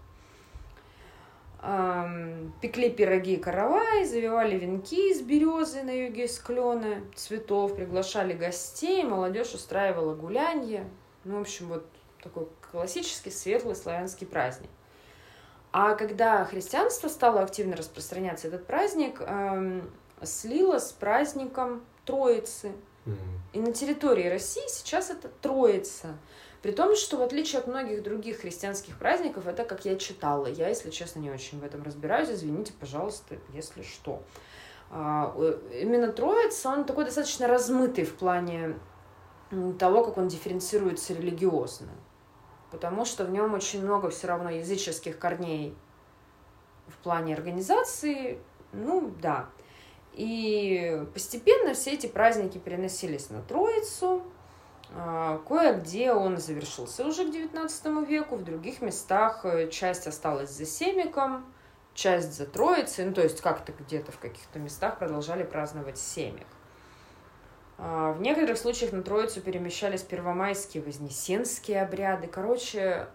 [2.60, 9.04] пекли пироги и каравай, завивали венки из березы на юге из клена, цветов, приглашали гостей,
[9.04, 10.88] молодежь устраивала гулянье.
[11.24, 11.86] Ну, в общем, вот
[12.22, 14.70] Такой классический светлый славянский праздник.
[15.72, 19.90] А когда христианство стало активно распространяться, этот праздник эм,
[20.22, 22.72] слило с праздником Троицы.
[23.04, 23.16] Мгм.
[23.52, 26.18] И на территории России сейчас это Троица.
[26.62, 30.46] При том, что в отличие от многих других христианских праздников, это как я читала.
[30.46, 32.28] Я, если честно, не очень в этом разбираюсь.
[32.28, 34.22] Извините, пожалуйста, если что.
[34.90, 38.78] А, э, Именно Троица, он такой достаточно размытый в плане
[39.78, 41.88] того, как он дифференцируется религиозно.
[42.70, 45.74] Потому что в нем очень много все равно языческих корней
[46.88, 48.38] в плане организации.
[48.72, 49.48] Ну, да.
[50.12, 54.22] И постепенно все эти праздники переносились на Троицу.
[54.92, 60.66] А, Кое-где он завершился уже к XIX веку, в других местах э, часть осталась за
[60.66, 61.44] Семиком,
[61.94, 66.46] часть за Троицей, ну то есть как-то где-то в каких-то местах продолжали праздновать Семик.
[67.78, 72.26] А, В некоторых случаях на Троицу перемещались первомайские, вознесенские обряды.
[72.26, 73.06] Короче,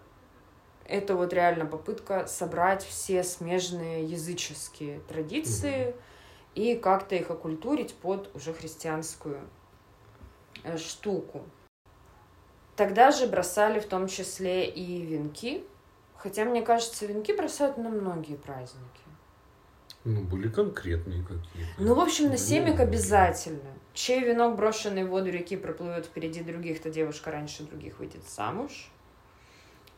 [0.86, 5.94] это вот реально попытка собрать все смежные языческие традиции
[6.54, 9.40] и как-то их окультурить под уже христианскую
[10.64, 11.44] э, штуку.
[12.76, 15.64] Тогда же бросали в том числе и венки,
[16.16, 19.00] хотя, мне кажется, венки бросают на многие праздники.
[20.04, 21.70] Ну, были конкретные какие-то.
[21.78, 23.72] Ну, в общем, на семик обязательно.
[23.94, 28.90] Чей венок, брошенный в воду реки, проплывет впереди других, то девушка раньше других выйдет замуж.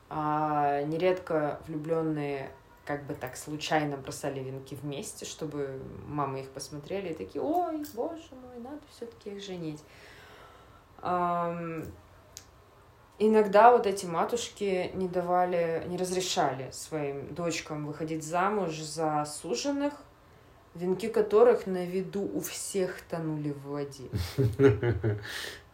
[0.08, 2.50] А нередко влюбленные
[2.86, 8.22] как бы так случайно бросали венки вместе, чтобы мамы их посмотрели и такие, ой, боже
[8.30, 9.82] мой, надо все-таки их женить.
[13.20, 19.92] Иногда вот эти матушки не давали, не разрешали своим дочкам выходить замуж за суженых,
[20.76, 24.08] венки которых на виду у всех тонули в воде.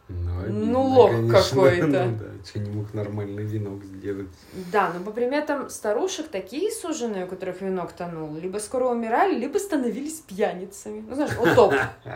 [0.07, 1.39] Ну, Ну, лох конечно.
[1.49, 1.87] какой-то.
[1.87, 4.27] Ну, да, что не мог нормальный венок сделать.
[4.71, 9.57] Да, но по приметам старушек такие суженые, у которых венок тонул, либо скоро умирали, либо
[9.57, 11.03] становились пьяницами.
[11.09, 11.73] Ну, знаешь, утоп,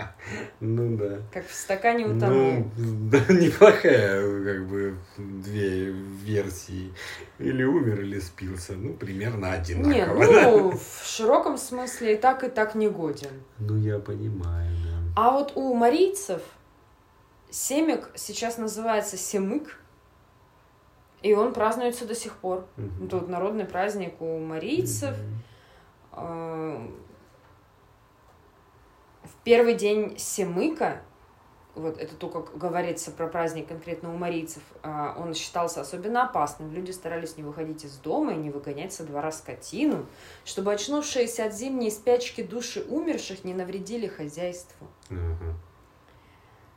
[0.59, 1.17] Ну, да.
[1.33, 2.65] как в стакане утонул.
[2.77, 5.85] Ну, да, неплохая, как бы, две
[6.25, 6.93] версии.
[7.39, 8.73] Или умер, или спился.
[8.73, 10.25] Ну, примерно Не, одинаково.
[10.27, 10.51] да.
[10.51, 13.31] ну, в широком смысле и так, и так не годен.
[13.59, 14.99] Ну, я понимаю, да.
[15.15, 16.41] А вот у марийцев
[17.49, 19.79] семик сейчас называется семык,
[21.21, 22.65] и он празднуется до сих пор.
[22.77, 23.09] Мгм.
[23.09, 25.15] Тут народный праздник у марийцев.
[26.13, 26.87] Э,
[29.23, 31.01] В первый день Семыка,
[31.75, 36.71] вот это то, как говорится про праздник конкретно у марийцев, а, он считался особенно опасным.
[36.73, 40.05] Люди старались не выходить из дома и не выгонять со двора скотину,
[40.45, 44.87] чтобы очнувшиеся от зимней спячки души умерших не навредили хозяйству.
[45.09, 45.53] Ага.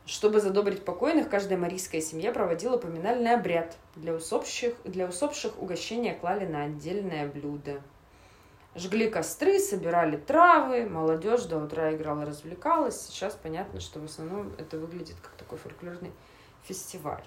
[0.04, 3.76] Чтобы задобрить покойных, каждая марийская семья проводила поминальный обряд.
[3.94, 7.80] Для усопших, для усопших угощения клали на отдельное блюдо.
[8.74, 13.00] Жгли костры, собирали травы, молодежь до утра играла, развлекалась.
[13.02, 16.10] Сейчас понятно, что в основном это выглядит как такой фольклорный
[16.64, 17.24] фестиваль.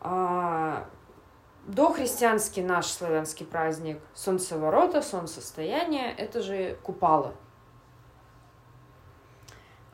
[0.00, 0.88] А,
[1.66, 7.34] Дохристианский наш славянский праздник Солнцеворота, Солнцестояние, это же Купала.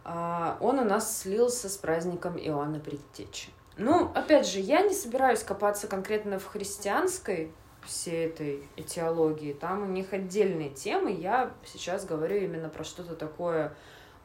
[0.05, 3.51] А, Он у нас слился с праздником Иоанна Предтечи.
[3.77, 7.53] Ну, опять же, я не собираюсь копаться конкретно в христианской
[7.87, 9.53] всей этой этиологии.
[9.53, 11.11] Там у них отдельные темы.
[11.11, 13.75] Я сейчас говорю именно про что-то такое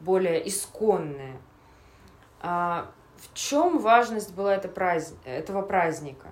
[0.00, 1.40] более исконное.
[2.40, 6.28] А, в чем важность была это празд- этого праздника?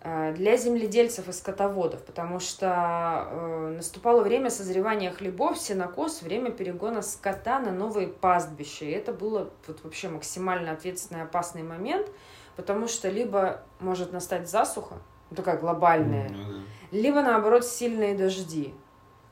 [0.00, 7.02] А, Для земледельцев и скотоводов, потому что э, наступало время созревания хлебов, сенокос, время перегона
[7.02, 8.84] скота на новые пастбища.
[8.84, 12.06] И это было вот вообще максимально ответственный опасный момент,
[12.54, 14.98] потому что либо может настать засуха,
[15.30, 16.58] ну, такая глобальная, Ну, да.
[16.92, 18.72] либо наоборот сильные дожди.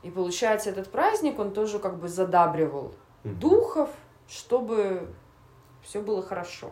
[0.03, 2.93] И получается, этот праздник, он тоже как бы задабривал
[3.23, 3.39] Мгм.
[3.39, 3.89] духов,
[4.27, 5.07] чтобы
[5.81, 6.71] все было хорошо.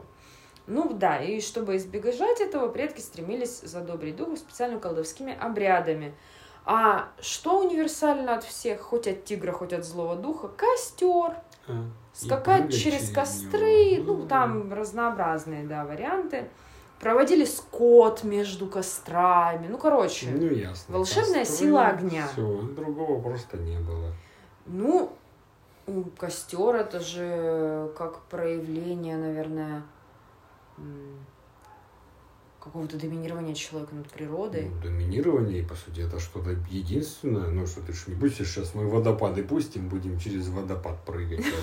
[0.68, 6.14] Ну да, и чтобы избежать этого, предки стремились задобрить духов специально колдовскими обрядами.
[6.66, 10.48] А что универсально от всех, хоть от тигра, хоть от злого духа?
[10.48, 11.36] Костер.
[11.68, 13.16] А, Скакать через него.
[13.22, 16.48] костры, ну там разнообразные, да, варианты.
[17.00, 19.68] Проводили скот между кострами.
[19.68, 20.96] Ну, короче, Ну, ясно.
[20.96, 22.28] волшебная Костры, сила огня.
[22.32, 24.14] Все, другого просто не было.
[24.66, 25.12] Ну,
[26.18, 29.84] костер это же как проявление, наверное,
[32.66, 34.64] какого-то доминирования человека над природой.
[34.64, 37.48] Ну, доминирование, по сути, это что-то единственное.
[37.50, 41.46] Ну, что ты ж не будешь сейчас мы водопады пустим, будем через водопад прыгать.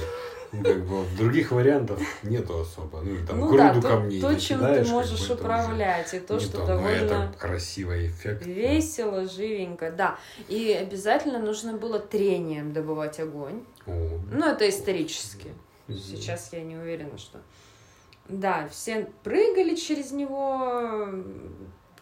[0.55, 3.01] Ну, Как бы других вариантов нету особо.
[3.01, 6.59] Ну, и там ну груду камней то, чем ты можешь управлять, и то, что то,
[6.59, 8.51] но довольно это красиво, эффектно.
[8.51, 10.19] весело, живенько, да.
[10.49, 13.65] И обязательно нужно было трением добывать огонь.
[13.87, 15.49] О, Ну, это исторически.
[15.89, 17.41] Сейчас я не уверена, что...
[18.33, 21.07] Да, все прыгали через него,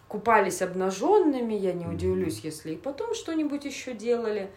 [0.07, 4.49] купались обнаженными, я не удивлюсь, если и потом что-нибудь еще делали.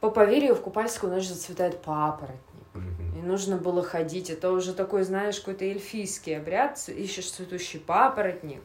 [0.00, 2.40] По поверью, в Купальскую ночь зацветает папоротник.
[2.74, 4.30] И нужно было ходить.
[4.30, 6.88] Это уже такой, знаешь, какой-то эльфийский обряд.
[6.88, 8.62] Ищешь цветущий папоротник.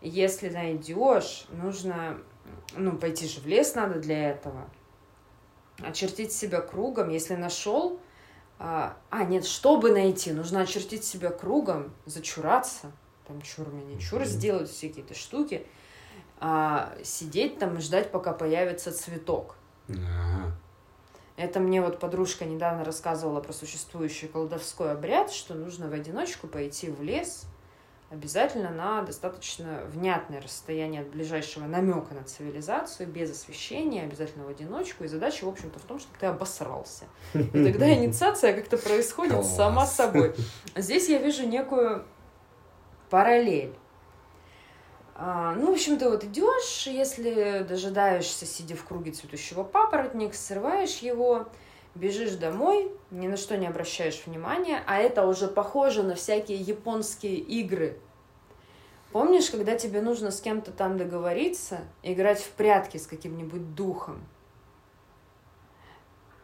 [0.00, 2.18] И если найдешь, нужно,
[2.76, 4.68] ну, пойти же в лес надо для этого.
[5.78, 7.10] Очертить себя кругом.
[7.10, 8.00] Если нашел,
[8.58, 12.92] а, а, нет, чтобы найти, нужно очертить себя кругом, зачураться,
[13.26, 15.66] там чур меня, чур сделать все какие-то штуки,
[16.38, 19.56] а, сидеть там и ждать, пока появится цветок.
[19.88, 20.56] Ага.
[21.36, 26.90] Это мне вот подружка недавно рассказывала про существующий колдовской обряд, что нужно в одиночку пойти
[26.90, 27.46] в лес,
[28.10, 35.04] обязательно на достаточно внятное расстояние от ближайшего намека на цивилизацию, без освещения, обязательно в одиночку.
[35.04, 37.04] И задача, в общем-то, в том, чтобы ты обосрался.
[37.34, 39.56] И тогда инициация как-то происходит Класс.
[39.56, 40.34] сама собой.
[40.76, 42.04] Здесь я вижу некую
[43.10, 43.74] параллель.
[45.16, 50.98] А, ну, в общем, ты вот идешь, если дожидаешься, сидя в круге цветущего папоротника, срываешь
[50.98, 51.46] его,
[51.94, 57.36] бежишь домой, ни на что не обращаешь внимания, а это уже похоже на всякие японские
[57.36, 57.98] игры.
[59.12, 64.26] Помнишь, когда тебе нужно с кем-то там договориться, играть в прятки с каким-нибудь духом?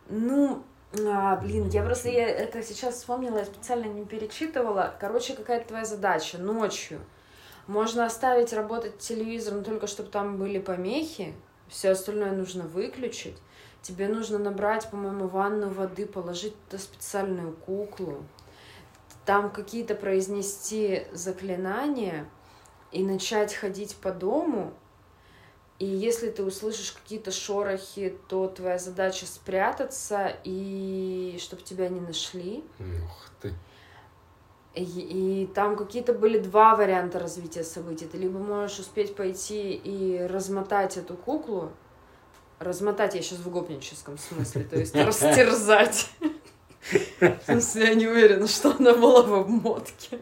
[0.08, 0.62] Ну,
[1.04, 4.94] а, блин, я просто я это сейчас вспомнила, я специально не перечитывала.
[5.00, 7.00] Короче, какая твоя задача ночью?
[7.66, 11.34] Можно оставить работать телевизор, но только чтобы там были помехи.
[11.68, 13.36] Все остальное нужно выключить.
[13.82, 18.22] Тебе нужно набрать, по-моему, ванну воды, положить туда специальную куклу.
[19.24, 22.28] Там какие-то произнести заклинания
[22.92, 24.72] и начать ходить по дому.
[25.78, 32.62] И если ты услышишь какие-то шорохи, то твоя задача спрятаться и чтобы тебя не нашли.
[32.78, 33.54] Ух ты.
[34.74, 38.06] И, и там какие-то были два варианта развития событий.
[38.06, 41.72] Ты либо можешь успеть пойти и размотать эту куклу.
[42.60, 46.10] Размотать я сейчас в гопническом смысле, то есть растерзать.
[47.18, 50.18] В смысле, я не уверена, что она была в обмотке.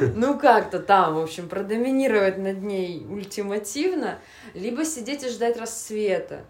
[0.00, 4.18] Ну, как-то там, в общем, продоминировать над ней ультимативно,
[4.54, 6.46] либо сидеть и ждать рассвета.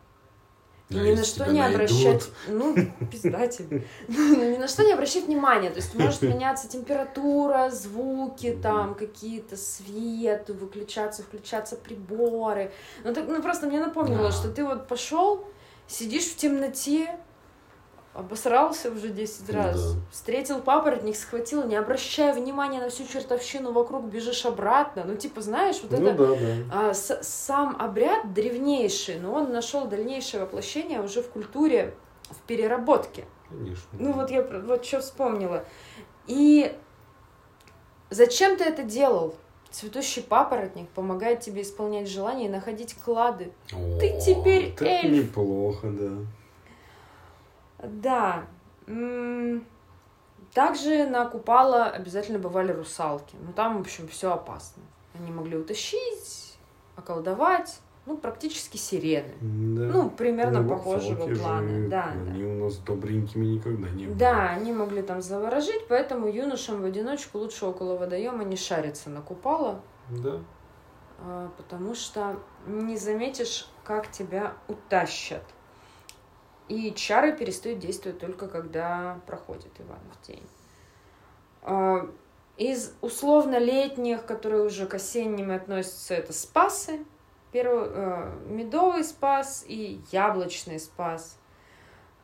[0.91, 1.75] И А ни на что не найдут?
[1.91, 2.75] обращать, ну,
[3.11, 3.87] пизда тебе.
[4.09, 5.71] Ну, ни на что не обращать внимания.
[5.71, 12.73] То есть может меняться температура, звуки, там какие-то свет, выключаться, включаться приборы.
[13.05, 14.33] Ну, так, ну просто мне напомнило, Да.
[14.33, 15.45] что ты вот пошел,
[15.87, 17.17] сидишь в темноте,
[18.15, 19.65] обосрался уже 10 Да.
[19.69, 25.05] раз, встретил папоротник, схватил, не обращая внимания на всю чертовщину вокруг, бежишь обратно.
[25.07, 26.17] Ну, типа, знаешь, вот Ну это...
[26.19, 26.89] да, да.
[26.91, 31.95] А, с- сам обряд древнейший, но он нашел дальнейшее воплощение уже в культуре,
[32.31, 33.25] в переработке.
[33.49, 33.89] Конечно.
[33.93, 35.65] Ну вот я вот что вспомнила.
[36.27, 36.75] И
[38.11, 39.35] зачем ты это делал?
[39.71, 43.53] Цветущий папоротник помогает тебе исполнять желания и находить клады.
[43.69, 45.13] ты О, теперь вот это эльф.
[45.13, 46.11] неплохо, да.
[47.83, 48.45] Да.
[50.55, 53.37] Также на Купала обязательно бывали русалки.
[53.41, 54.83] Ну там, в общем, все опасно.
[55.19, 56.59] Они могли утащить,
[56.97, 57.81] околдовать.
[58.05, 59.33] Ну, практически сирены.
[59.41, 59.83] Да.
[59.85, 61.69] Ну, примерно Ну, похожего плана.
[61.69, 64.11] же, Да, Они у нас добренькими никогда не да.
[64.11, 64.19] были.
[64.19, 69.21] Да, они могли там заворожить, поэтому юношам в одиночку лучше около водоема не шариться на
[69.23, 69.81] Купала,
[70.11, 70.41] Да.
[71.21, 75.45] а, потому что не заметишь, как тебя утащат.
[76.73, 80.43] И чары перестают действовать только когда проходит Иванов день.
[81.61, 82.11] А,
[82.57, 87.05] Из условно-летних, которые уже к осенним относятся, это спасы.
[87.51, 91.39] Первый, э, медовый спас и яблочный спас.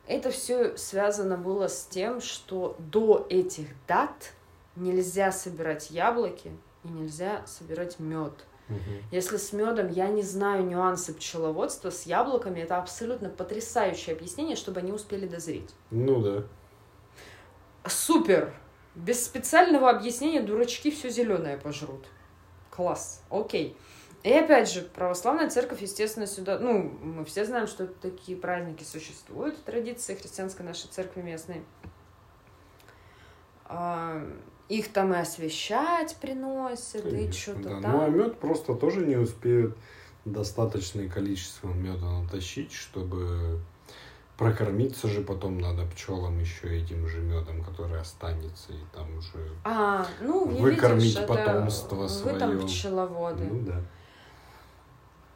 [0.07, 4.33] Это все связано было с тем, что до этих дат
[4.75, 6.51] нельзя собирать яблоки
[6.83, 8.33] и нельзя собирать мед.
[8.69, 9.03] Мгм.
[9.11, 14.79] Если с медом я не знаю нюансы пчеловодства, с яблоками это абсолютно потрясающее объяснение, чтобы
[14.79, 15.69] они успели дозреть.
[15.91, 16.43] Ну да.
[17.87, 18.53] Супер!
[18.95, 22.05] Без специального объяснения дурачки все зеленое пожрут.
[22.69, 23.75] Класс, окей.
[24.23, 26.59] И опять же, православная церковь, естественно, сюда...
[26.59, 31.63] Ну, мы все знаем, что такие праздники существуют в традиции христианской нашей церкви местной.
[34.69, 37.81] Их там и освещать приносят, и Конечно, что-то да.
[37.81, 37.91] там.
[37.91, 39.75] Ну а мед просто тоже не успеют
[40.25, 43.59] достаточное количество меда натащить, чтобы
[44.39, 50.05] Прокормиться же потом надо пчелам еще этим же медом, который останется, и там уже А,
[50.21, 52.33] ну, выкормить видишь, потомство это свое.
[52.33, 53.43] Вы там пчеловоды.
[53.43, 53.81] Ну да.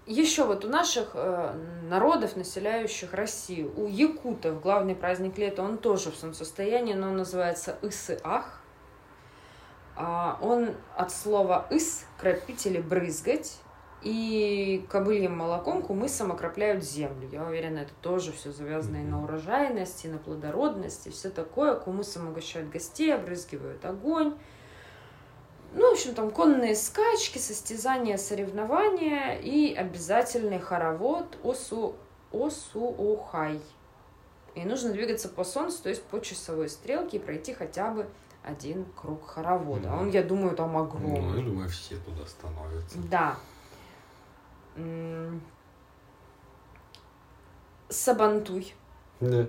[0.05, 1.53] Еще вот у наших э,
[1.89, 7.77] народов, населяющих Россию, у якутов главный праздник лета, он тоже в солнцестоянии, но он называется
[7.81, 8.61] Ысы-Ах.
[9.95, 13.59] А, он от слова «ыс»– кропить или брызгать,
[14.03, 17.29] и кобыльем молоком кумысом окропляют землю.
[17.31, 21.75] Я уверена, это тоже все завязано и на урожайность, и на плодородность, и все такое.
[21.75, 24.35] Кумысом угощают гостей, обрызгивают огонь.
[25.73, 31.95] Ну, в общем, там конные скачки, состязания, соревнования и обязательный хоровод осу,
[32.31, 33.61] осуохай.
[34.53, 38.07] И нужно двигаться по солнцу, то есть по часовой стрелке и пройти хотя бы
[38.43, 39.91] один круг хоровода.
[39.91, 41.21] А он, я думаю, там огромный.
[41.21, 42.97] Ну, я думаю, все туда становятся.
[43.09, 43.37] Да.
[47.89, 48.73] Сабантуй.
[49.19, 49.45] Да.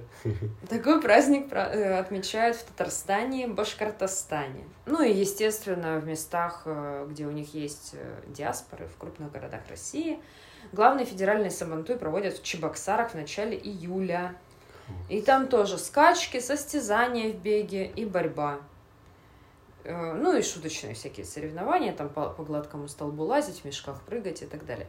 [0.69, 4.65] Такой праздник пра- э, отмечают в Татарстане, Башкортостане.
[4.87, 9.63] Ну и, естественно, в местах, э, где у них есть э, диаспоры, в крупных городах
[9.69, 10.21] России.
[10.73, 14.35] Главный федеральный Сабантуй проводят в Чебоксарах в начале июля.
[15.09, 18.59] И там тоже скачки, состязания в беге и борьба.
[19.85, 24.43] Э, Ну и шуточные всякие соревнования, там по, по гладкому столбу лазить, в мешках прыгать
[24.43, 24.89] и так далее.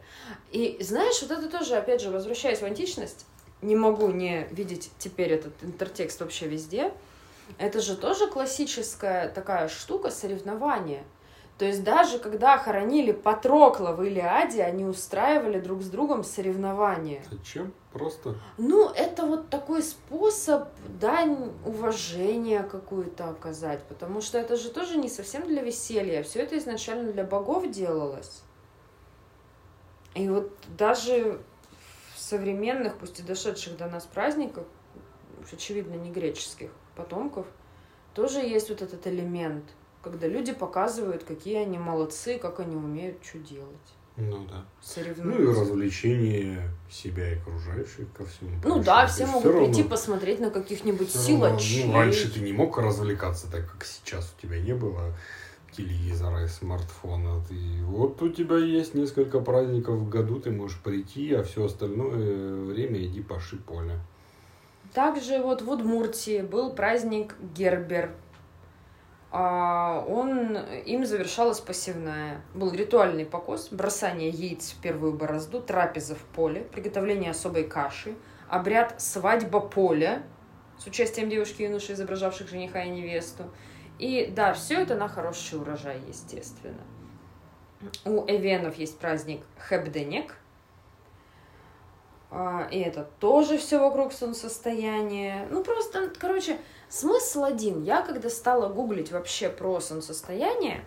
[0.50, 3.26] И знаешь, вот это тоже, опять же, возвращаясь в античность,
[3.62, 6.92] не могу не видеть теперь этот интертекст вообще везде.
[7.58, 11.04] Это же тоже классическая такая штука соревнования.
[11.58, 17.24] То есть даже когда хоронили Патрокла в Илиаде, они устраивали друг с другом соревнования.
[17.30, 17.72] Зачем?
[17.92, 20.68] Просто Ну, это вот такой способ
[21.00, 26.58] дань уважения какую-то оказать, потому что это же тоже не совсем для веселья, все это
[26.58, 28.42] изначально для богов делалось.
[30.14, 31.40] И вот даже
[32.14, 34.64] в современных, пусть и дошедших до нас праздниках,
[35.50, 37.46] очевидно, не греческих потомков,
[38.14, 39.64] тоже есть вот этот элемент,
[40.10, 43.88] когда люди показывают, какие они молодцы, как они умеют что делать.
[44.16, 44.54] Ну да.
[44.54, 45.60] Ну и Соревнуются.
[45.62, 48.50] развлечение себя и окружающих ко всему.
[48.54, 48.84] Ну прочему.
[48.84, 51.84] да, все могут всё прийти равно- посмотреть на каких-нибудь равно, силачей.
[51.84, 54.34] ну, раньше ты не мог развлекаться так, как сейчас.
[54.38, 55.12] У тебя не было
[55.76, 57.42] телевизора и смартфона.
[57.48, 62.64] Ты, вот у тебя есть несколько праздников в году, ты можешь прийти, а все остальное
[62.64, 63.98] время иди паши поле.
[64.94, 68.12] Также вот в Удмуртии был праздник Гербер.
[69.32, 72.42] А, Он, им завершалась посевная.
[72.54, 78.16] Был ритуальный покос, бросание яиц в первую борозду, трапеза в поле, приготовление особой каши,
[78.48, 80.22] обряд свадьба поля
[80.78, 83.44] с участием девушки и юноши, изображавших жениха и невесту.
[83.98, 86.82] И да, все это на хороший урожай, естественно.
[88.04, 90.34] У эвенов есть праздник Хебденек,
[92.30, 95.46] а, и это тоже все вокруг солнцестояния.
[95.50, 96.58] Ну, просто, короче,
[96.88, 97.82] смысл один.
[97.82, 100.84] Я, когда стала гуглить вообще про солнцестояние,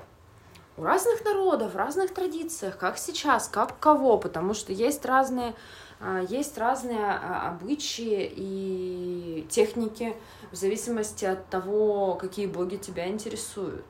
[0.80, 5.54] у разных народов, в разных традициях, как сейчас, как кого, потому что есть разные,
[6.00, 10.16] а, есть разные а, обычаи и техники
[10.52, 13.86] в зависимости от того, какие боги тебя интересуют.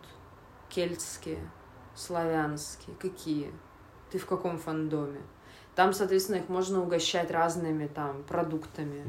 [0.70, 1.40] Кельтские,
[1.96, 3.54] славянские, какие?
[4.12, 5.22] Ты в каком фандоме?
[5.80, 9.02] Там, соответственно, их можно угощать разными там продуктами.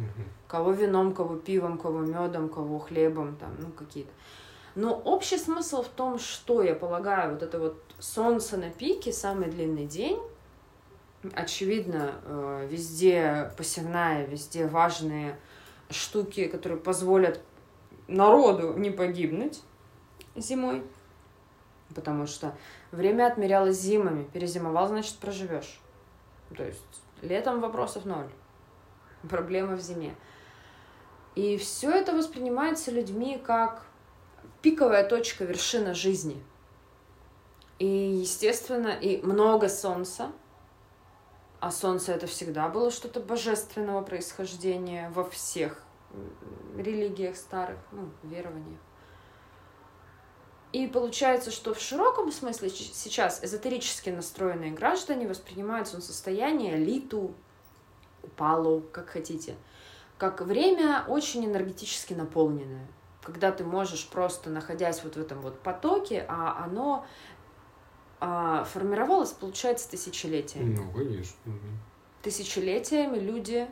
[0.47, 4.13] Кого вином, кого пивом, кого медом, кого хлебом, там, ну, какие-то.
[4.77, 9.51] Но общий смысл в том, что, я полагаю, вот это вот солнце на пике, самый
[9.51, 10.17] длинный день,
[11.35, 15.41] очевидно, э, везде посевная, везде важные
[15.89, 17.41] штуки, которые позволят
[18.07, 19.61] народу не погибнуть
[20.37, 20.85] зимой,
[21.97, 22.55] потому что
[22.93, 25.81] время отмерялось зимами, перезимовал, значит, проживешь.
[26.57, 28.31] То есть летом вопросов ноль.
[29.29, 30.15] Проблема в зиме.
[31.35, 33.85] И все это воспринимается людьми как
[34.63, 36.43] пиковая точка, вершина жизни.
[37.79, 40.33] И, естественно, и много солнца.
[41.61, 45.83] А солнце это всегда было что-то божественного происхождения во всех
[46.77, 48.81] религиях старых, ну, верованиях.
[50.73, 57.35] И получается, что в широком смысле сейчас эзотерически настроенные граждане воспринимают солнцестояние, литу,
[58.23, 59.57] упалу, как хотите,
[60.17, 62.87] как время очень энергетически наполненное.
[63.23, 67.05] Когда ты можешь просто, находясь вот в этом вот потоке, а оно
[68.21, 70.77] а, формировалось, получается, тысячелетиями.
[70.77, 71.37] Ну, конечно.
[72.23, 73.69] Тысячелетиями люди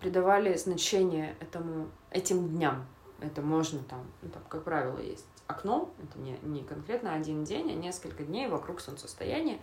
[0.00, 2.86] придавали значение этому, этим дням.
[3.20, 7.70] Это можно там, ну, там, как правило, есть окно, это не, не конкретно один день,
[7.70, 9.58] а несколько дней вокруг солнцестояния.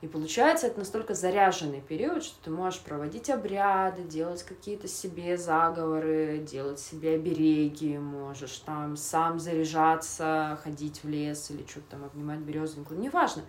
[0.00, 6.44] И получается, это настолько заряженный период, что ты можешь проводить обряды, делать какие-то себе заговоры,
[6.46, 12.92] делать себе обереги, можешь там сам заряжаться, ходить в лес или что-то там обнимать березоньку,
[12.92, 13.44] неважно.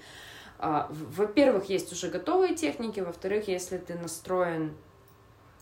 [0.57, 4.73] А, во-первых, есть уже готовые техники, во-вторых, если ты настроен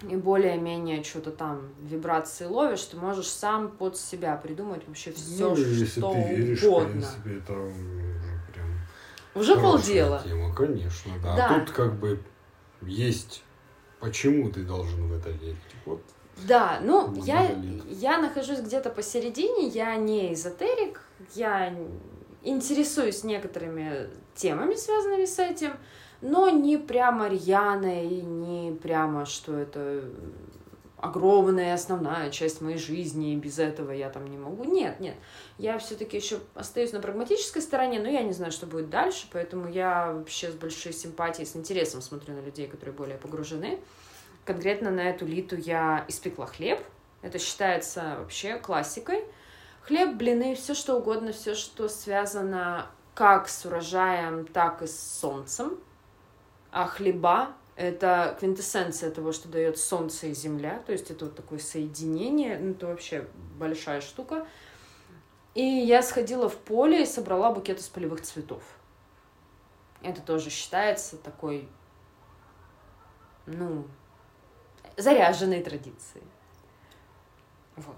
[0.09, 5.55] и более-менее что-то там вибрации ловишь, ты можешь сам под себя придумать вообще все, ну,
[5.55, 6.88] что ты веришь, угодно.
[6.88, 7.71] В принципе, это
[9.35, 10.21] уже полдела.
[10.23, 11.35] Тема, конечно, да.
[11.35, 11.47] да.
[11.47, 12.19] А тут как бы
[12.81, 13.43] есть,
[13.99, 15.57] почему ты должен в это верить.
[15.85, 16.01] Вот.
[16.47, 17.55] Да, ну, я,
[17.88, 21.01] я нахожусь где-то посередине, я не эзотерик,
[21.35, 21.73] я
[22.41, 25.73] интересуюсь некоторыми темами, связанными с этим,
[26.23, 30.05] но не прямо рьяно и не прямо, что это
[30.95, 34.63] огромная основная часть моей жизни, и без этого я там не могу.
[34.63, 35.15] Нет, нет.
[35.57, 39.67] Я все-таки еще остаюсь на прагматической стороне, но я не знаю, что будет дальше, поэтому
[39.69, 43.79] я вообще с большой симпатией, с интересом смотрю на людей, которые более погружены.
[44.45, 46.79] Конкретно на эту литу я испекла хлеб.
[47.21, 49.25] Это считается вообще классикой.
[49.81, 55.77] Хлеб, блины, все что угодно, все, что связано как с урожаем, так и с солнцем.
[56.73, 61.59] А хлеба это квинтэссенция того, что дает Солнце и Земля, то есть это вот такое
[61.59, 63.27] соединение, ну, это вообще
[63.59, 64.47] большая штука.
[65.53, 68.63] И я сходила в поле и собрала букет из полевых цветов.
[70.01, 71.69] Это тоже считается такой,
[73.45, 73.85] ну,
[74.97, 76.25] заряженной традицией.
[77.75, 77.97] Вот.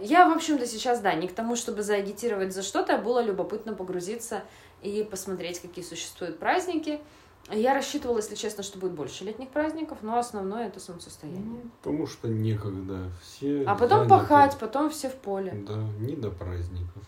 [0.00, 3.74] Я, в общем-то, сейчас, да, не к тому, чтобы заагитировать за что-то, а было любопытно
[3.74, 4.42] погрузиться
[4.80, 6.98] и посмотреть, какие существуют праздники–
[7.54, 11.42] я рассчитывала, если честно, что будет больше летних праздников, но основное это солнцестояние.
[11.44, 13.10] Ну, потому что некогда.
[13.22, 14.10] Все а потом заняты.
[14.10, 15.52] пахать, потом все в поле.
[15.66, 17.02] Да, не до праздников.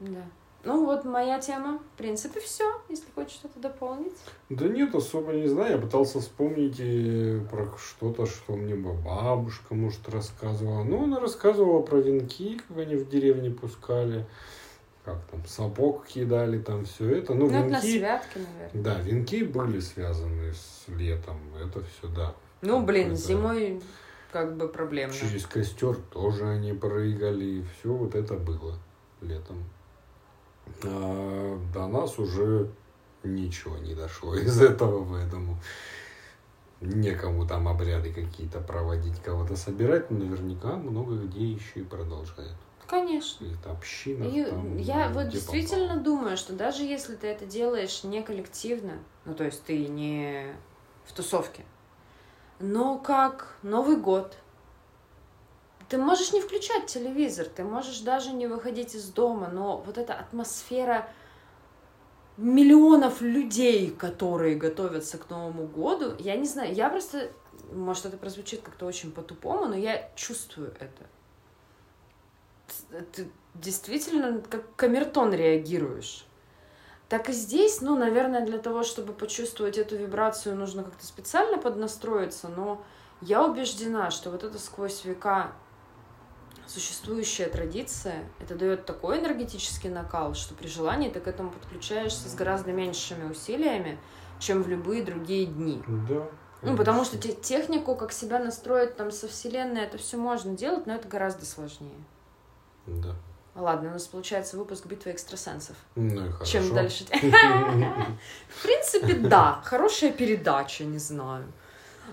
[0.00, 0.22] Да.
[0.64, 1.80] Ну вот моя тема.
[1.94, 4.14] В принципе, все, если хочешь что-то дополнить.
[4.48, 5.72] Да нет, особо не знаю.
[5.72, 10.84] Я пытался вспомнить э, про что-то, что мне бабушка, может, рассказывала.
[10.84, 14.26] Ну, она рассказывала про венки, как они в деревне пускали
[15.04, 17.34] как там, сапог кидали, там все это.
[17.34, 18.82] Ну, ну венки, это на святки, наверное.
[18.82, 22.34] Да, венки были связаны с летом, это все, да.
[22.60, 23.82] Ну, блин, зимой
[24.30, 25.12] как бы проблема.
[25.12, 28.78] Через костер тоже они прыгали, все вот это было
[29.20, 29.64] летом.
[30.84, 32.70] А до нас уже
[33.24, 35.58] ничего не дошло из этого, поэтому
[36.80, 42.56] некому там обряды какие-то проводить, кого-то собирать, но наверняка много где еще и продолжают.
[42.92, 43.46] Конечно.
[43.46, 44.34] Каких-то общинах.
[44.34, 46.00] И там, я вот действительно попало.
[46.00, 50.54] думаю, что даже если ты это делаешь не коллективно, ну то есть ты не
[51.06, 51.64] в тусовке,
[52.60, 54.36] но как Новый год,
[55.88, 60.12] ты можешь не включать телевизор, ты можешь даже не выходить из дома, но вот эта
[60.12, 61.08] атмосфера
[62.36, 67.30] миллионов людей, которые готовятся к Новому году, я не знаю, я просто,
[67.72, 71.06] может, это прозвучит как-то очень по-тупому, но я чувствую это
[73.12, 76.26] ты действительно как камертон реагируешь.
[77.08, 82.48] Так и здесь, ну, наверное, для того, чтобы почувствовать эту вибрацию, нужно как-то специально поднастроиться,
[82.48, 82.82] но
[83.20, 85.52] я убеждена, что вот это сквозь века
[86.66, 92.34] существующая традиция, это дает такой энергетический накал, что при желании ты к этому подключаешься с
[92.34, 93.98] гораздо меньшими усилиями,
[94.38, 95.82] чем в любые другие дни.
[96.08, 96.28] Да.
[96.62, 100.94] Ну, потому что технику, как себя настроить там со Вселенной, это все можно делать, но
[100.94, 101.98] это гораздо сложнее.
[102.86, 103.14] Да.
[103.54, 105.76] Ладно, у нас получается выпуск битвы экстрасенсов.
[105.94, 106.52] Ну и хорошо.
[106.52, 107.04] Чем дальше?
[108.48, 109.60] В принципе, да.
[109.64, 111.44] Хорошая передача, не знаю.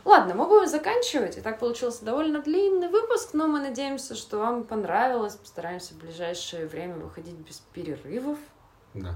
[0.03, 1.37] Ладно, мы будем заканчивать.
[1.37, 5.35] И так получился довольно длинный выпуск, но мы надеемся, что вам понравилось.
[5.35, 8.37] Постараемся в ближайшее время выходить без перерывов.
[8.93, 9.15] Да.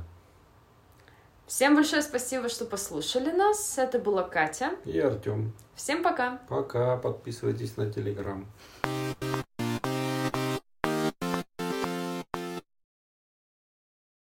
[1.46, 3.78] Всем большое спасибо, что послушали нас.
[3.78, 4.72] Это была Катя.
[4.86, 5.54] И Артем.
[5.76, 6.40] Всем пока.
[6.48, 6.98] Пока.
[6.98, 8.48] Подписывайтесь на Телеграм.